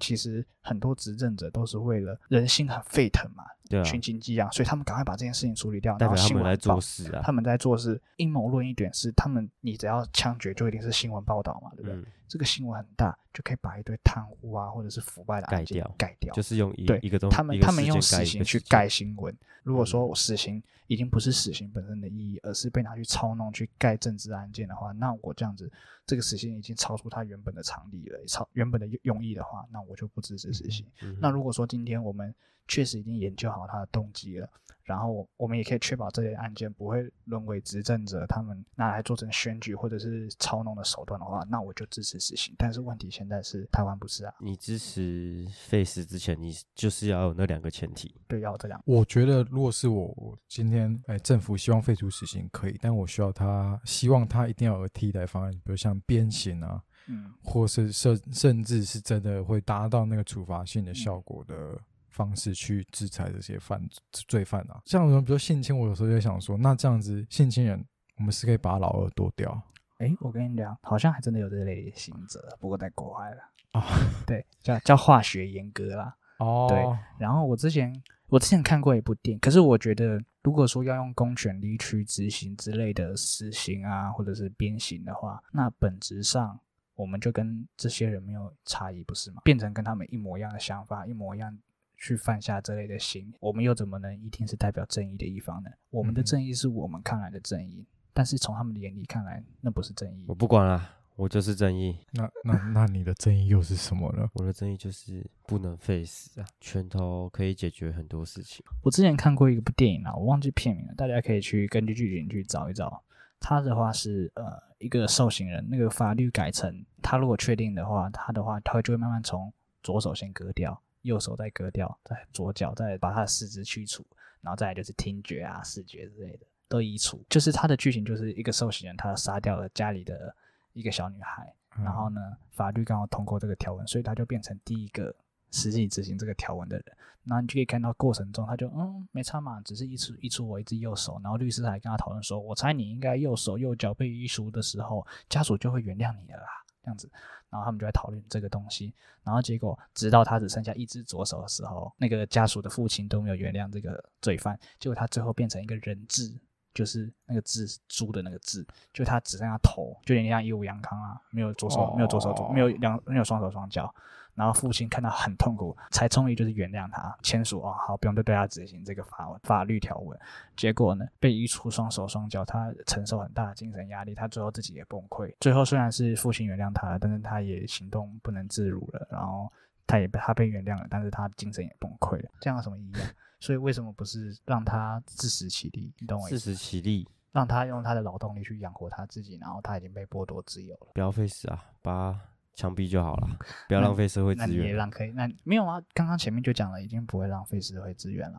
[0.00, 5.96] 其实很多执政者都是为了人心很沸腾嘛，对啊，群情激昂，所以他们赶快把这件事情处理掉。
[5.96, 11.94] 代表他然后新闻们来做报，事啊，他们在做事阴谋论一点是，他们你只要枪决就一定是新闻报道嘛，对不对？
[11.94, 16.34] 嗯，这个新闻很大，就可以把一堆贪污啊或者是腐败的案件盖掉盖掉。
[16.34, 19.32] 就是用一对一个东，他们他们用死刑去盖新闻。
[19.62, 25.70] 如果说嗯死刑已经不是死刑本身的意义，而是被拿去操弄去盖政治案件的话，那我这样子，
[26.04, 30.84] 这个死刑已经超出它原本的常理了，超原本的用意的话，那我就不支持死刑。
[31.20, 32.34] 那如果说今天我们
[32.70, 34.48] 确实已经研究好他的动机了，
[34.84, 42.54] 然后我们也可以确保这些案件不会沦为执政者他们拿来做成选举或者是操弄的手段的话，那我就支持死刑。
[42.56, 48.14] 但是问题现在是台湾不是啊，你支持废死之前，你就是要有那两个前提。
[48.28, 48.80] 对，要这样。
[48.86, 61.78] 我觉得，如果是我，我今天哎，政府希望废除死刑可以，但我需要他，希望他一定要有替代方案，比如像鞭刑啊，嗯，或是甚甚至是真的会达到那个处罚性的效果的
[62.10, 63.80] 方式去制裁这些犯
[64.12, 64.80] 罪犯啊。
[64.84, 67.82] 像我们比如性侵，我有时候就想说，那这样子性侵人，
[68.18, 69.60] 我们是可以把老二剁掉
[69.98, 73.42] 哎，我跟你讲，好像还真的有这类刑责，不过在国外了。
[73.72, 73.84] 啊。
[74.26, 76.16] 对，叫叫化学阉割啦。
[76.38, 76.82] 哦，对
[77.18, 77.92] 然后我之前
[78.28, 86.58] 我之前看过一部电影，可是我觉得如果说要用公权力去执行之类的死刑啊，或者是鞭刑的话，那本质上
[86.94, 89.42] 我们就跟这些人没有差异，不是吗？
[89.44, 91.54] 变成跟他们一模一样的想法，一模一样。
[92.00, 95.70] 去犯下这类的刑，我们又怎么能一定是代表正义的一方呢？
[95.90, 100.34] 我们的正义是我们看来的正义，但是从他们的眼里看来，那不是正义我。
[100.34, 100.82] 不管了，
[101.16, 101.98] 我就是正义。
[102.12, 104.26] 那那那你的正义又是什么呢？
[104.34, 108.64] 我的正义就是不能废死啊，拳头可以解决很多事情。
[108.82, 113.02] 我之前看过一部电影啊，我忘记片名了，大家可以去根据剧情去找一找。
[113.38, 114.44] 他的话是呃
[114.78, 124.04] 一个受刑人，那个法律改成他如果确定的话，他的话他会就会慢慢从左手先割掉，右手再割掉，再左脚再把他的四肢去除，
[124.40, 127.24] 然后再来就是听觉啊、视觉之类的都移除。
[127.28, 130.34] 就是他的剧情就是一个受刑人他杀掉了家里的
[130.72, 132.20] 一个小女孩，嗯然后呢，
[132.52, 135.14] 法律刚好通过这个条文，所以他就变成第一个
[135.50, 136.84] 实际执行这个条文的人。
[137.24, 141.20] 然后你就可以看到过程中，他就嗯没差嘛，只是移除移除我一只右手。
[141.22, 146.48] 然后律师还跟他讨论说，我猜你应该右手右脚被移除的时候，家属就会原谅你了啦，
[146.82, 147.10] 这样子。
[147.48, 148.94] 然后他们就在讨论这个东西。
[149.22, 154.58] 然后结果直到他只剩下一只左手的时候，那个家属的父亲都没有原谅这个罪犯。
[154.78, 156.32] 结果他最后变成一个人质。
[156.72, 163.92] 就是那个字猪的那个字，就他只剩下头，就有点像一五阳康啊，没有左手，没有左手左，没有两，没有双手双脚。
[164.40, 170.18] 然后父亲看到很痛苦，才终于就是原谅他，签署哦好，不用再对他执行这个法法律条文。
[170.56, 175.30] 结果呢，被移除双手双脚，他承受很大的精神压力，他最后自己也崩溃。
[175.40, 179.52] 最后虽然是父亲原谅他了，但是他也行动不能自如了，然后
[179.86, 182.30] 他也被他被原谅了，但是他精神也崩溃了。
[182.40, 182.96] 这样有什么意义？
[183.40, 185.92] 所以为什么不是让他自食其力？
[185.98, 186.54] 你懂我意思自？
[186.54, 190.88] 食其力，让他用他的劳动力去养活他自己，然后他已经被剥夺自由了。
[190.94, 192.20] 不要费事啊，把它
[192.60, 193.28] 枪毙就好了，
[193.68, 194.76] 不要浪费社会资源那你也资源。
[194.76, 195.12] 浪费？
[195.12, 195.80] 那没有啊？
[195.94, 198.38] 刚刚前面就讲了，已经不会浪费社会资源了。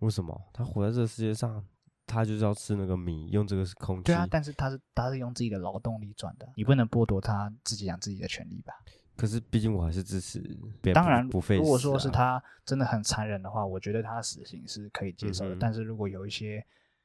[0.00, 0.38] 为什么？
[0.52, 1.64] 他活在这个世界上，
[2.06, 4.04] 他就是要吃那个米，用这个是空气。
[4.04, 8.74] 对啊，但是他是他是用自己的劳动力赚的，你不能剥夺他自己养自己的权利吧？
[9.16, 10.42] 可是毕竟我还是支持
[10.92, 11.56] 当然，不废。
[11.56, 15.54] 如果说是他真的很残忍的话，我觉得他的死刑是可以接受的。
[15.54, 16.62] 嗯但是如果有一些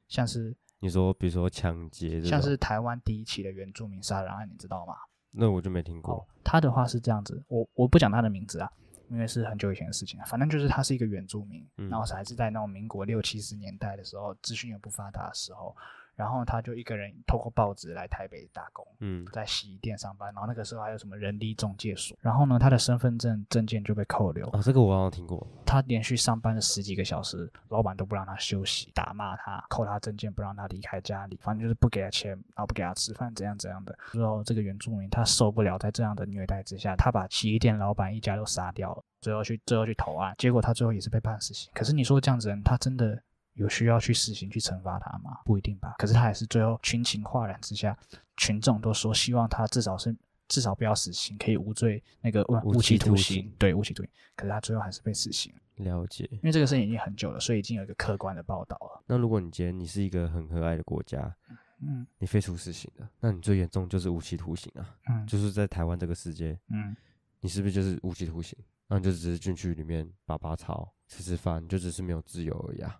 [0.07, 4.95] 像是你说，比如说抢劫这种像是台湾第一起的原住民杀人案，你知道吗？
[5.32, 6.15] 那我就没听过。
[6.15, 8.69] 哦，他的话是这样子，我我不讲他的名字啊，
[9.09, 10.25] 因为是很久以前的事情了。
[10.25, 15.75] 反正就是他是一个原住民，嗯然后还是在那种民国六七十年代的时候，资讯也不发达的时候，
[16.20, 18.86] 然后他就一个人透过报纸来台北打工。
[18.99, 25.47] 嗯，在洗衣店上班，然后那个时候还有什么人力中介所，然后呢，他的身份证证件就被扣留，哦，这个我好像听过。
[25.65, 33.97] 他连续上班了十几个小时，老板都不让他休息，打骂他，扣他证件，不让他离开家里，反正就是不给他钱，然后不给他吃饭，怎样怎样的。
[34.11, 41.72] 之后这个原住民他受不了在这样的虐待之下，他把洗衣店老板一家都杀掉了，最后去最后去投案，结果他最后也是被判死刑。
[41.74, 43.22] 可是你说这样子的人，他真的
[43.60, 45.39] 有需要去死刑去惩罚他吗？
[45.45, 45.95] 不一定吧。
[45.99, 47.95] 可是他还是最后群情哗然之下，
[48.38, 50.16] 群众都说希望他至少是
[50.47, 54.12] 至少不要死刑，可以无罪那个无期徒刑刑，对无期徒刑。
[54.36, 56.28] 可是他最后还是被死刑，了解。
[56.32, 59.03] 因为这个事情已经很久了，所以已经有一个客观的报道了。
[59.05, 61.36] 那如果你今天你是一个很和蔼的国家，
[61.82, 64.95] 嗯你废除死刑了，那你最严重就是无期徒刑啊。
[65.10, 66.95] 嗯就是在台湾这个世界，嗯，
[67.41, 68.57] 你是不是就是无期徒刑？
[68.88, 72.99] 那你就只是进去里面拔拔草、吃吃饭，你就只是没有自由而已啊。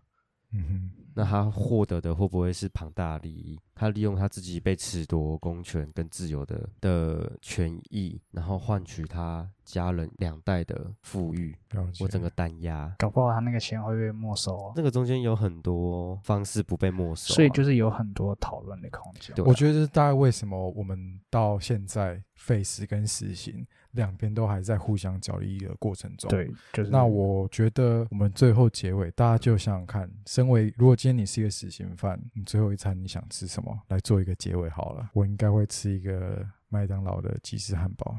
[0.52, 3.60] 嗯哼，那他获得的会不会是庞大的利益？
[3.76, 11.56] 他利用他自己被褫夺公权跟自由的的权益，然后换取他家人两代的富裕，
[12.00, 12.94] 我整个弹压。
[12.98, 14.74] 搞不好他那个钱会被没收哦。
[14.76, 19.36] 那个中间有很多方式不被没收啊、所以就是有很多讨论的空间。
[19.36, 26.30] 对啊我觉得这是大概为什么我们到现在废死跟死刑两边都还在互相角力的过程中。。
[26.30, 33.80] 对，就是那我觉得我们最后结尾，大家就想想看，身为如果今天你是一个死刑犯，你最后一餐你想吃什么？
[33.88, 35.10] 来做一个结尾好了。
[35.14, 38.16] 我应该会吃一个麦当劳的吉士汉堡。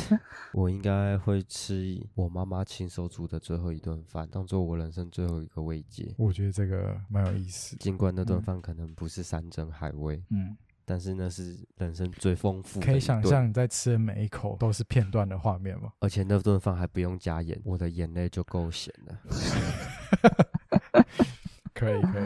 [0.52, 6.14] 我应该会吃我妈妈亲手煮的最后一顿饭，当做我人生最后一个慰藉。
[6.18, 7.76] 我觉得这个蛮有意思。
[7.76, 12.86] 尽管那顿嗯饭可能不是山珍海味，嗯，但是那是人生最丰富的。
[12.86, 15.92] 可以想，象你在吃的每一口都是片段的画面吗？
[16.00, 19.18] 而且那顿饭还不用加盐，我的眼泪就够咸了。
[21.74, 22.24] 可以，可以。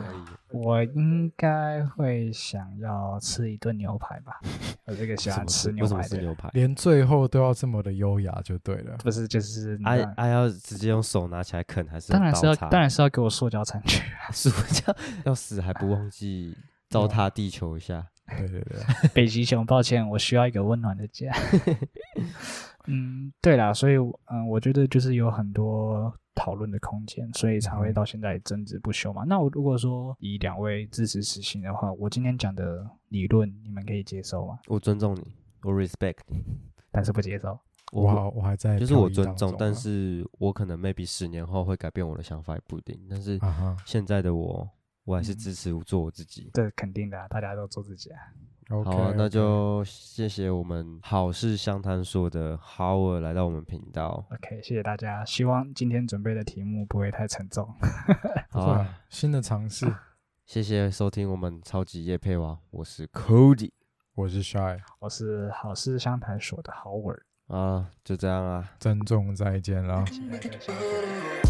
[0.50, 4.38] 我应该会想要吃一顿牛排吧。
[4.84, 6.50] 我这个喜欢吃牛为什么排的人，是牛排？
[6.52, 8.96] 连最后都要这么的优雅就对了。
[8.98, 10.28] 不是就是你啊啊！
[10.28, 14.30] 要直接用手拿起来啃，还是当然是要当然是要给我塑胶餐具啊。
[14.30, 16.54] 是这样，要死还不忘记
[16.90, 18.06] 糟蹋地球一下。
[18.36, 18.78] 对对对，
[19.14, 21.32] 北极熊，抱歉，我需要一个温暖的家。
[22.86, 29.24] 嗯，对啦，所以嗯，我觉得就是有很多讨论的空间，所以才会到现在争执不休嘛。
[29.26, 34.58] 那我如果说以两位支持死刑的话，我今天讲的理论你们可以接受吗？
[34.68, 36.42] 我尊重你，我 respect 你，
[36.90, 37.58] 但是不接受。
[37.92, 42.98] 我我好我还在就是我尊重，但是我可能 maybe 十年后会改变我的想法也不一定。
[43.08, 43.38] 但是
[43.84, 44.66] 现在的我，
[45.08, 46.50] 我还是嗯支持做我自己。
[46.52, 48.20] 这肯定的啊、大家都做自己啊。
[48.68, 54.26] ，OK，好啊，那就谢谢我们好事相谈所的 Howard 来到我们频道。
[54.30, 55.24] OK，谢谢大家。
[55.24, 57.66] 希望今天准备的题目不会太沉重。
[58.52, 59.90] 好啊，新的尝试。
[60.44, 63.70] 谢谢收听我们超级夜配王，我是 Cody
[64.14, 68.72] 我是 Shy，我是好事相谈所的 Howard，啊，就这样啊。
[68.78, 70.04] 珍重再见啦。
[70.04, 71.47] 期待在下一集。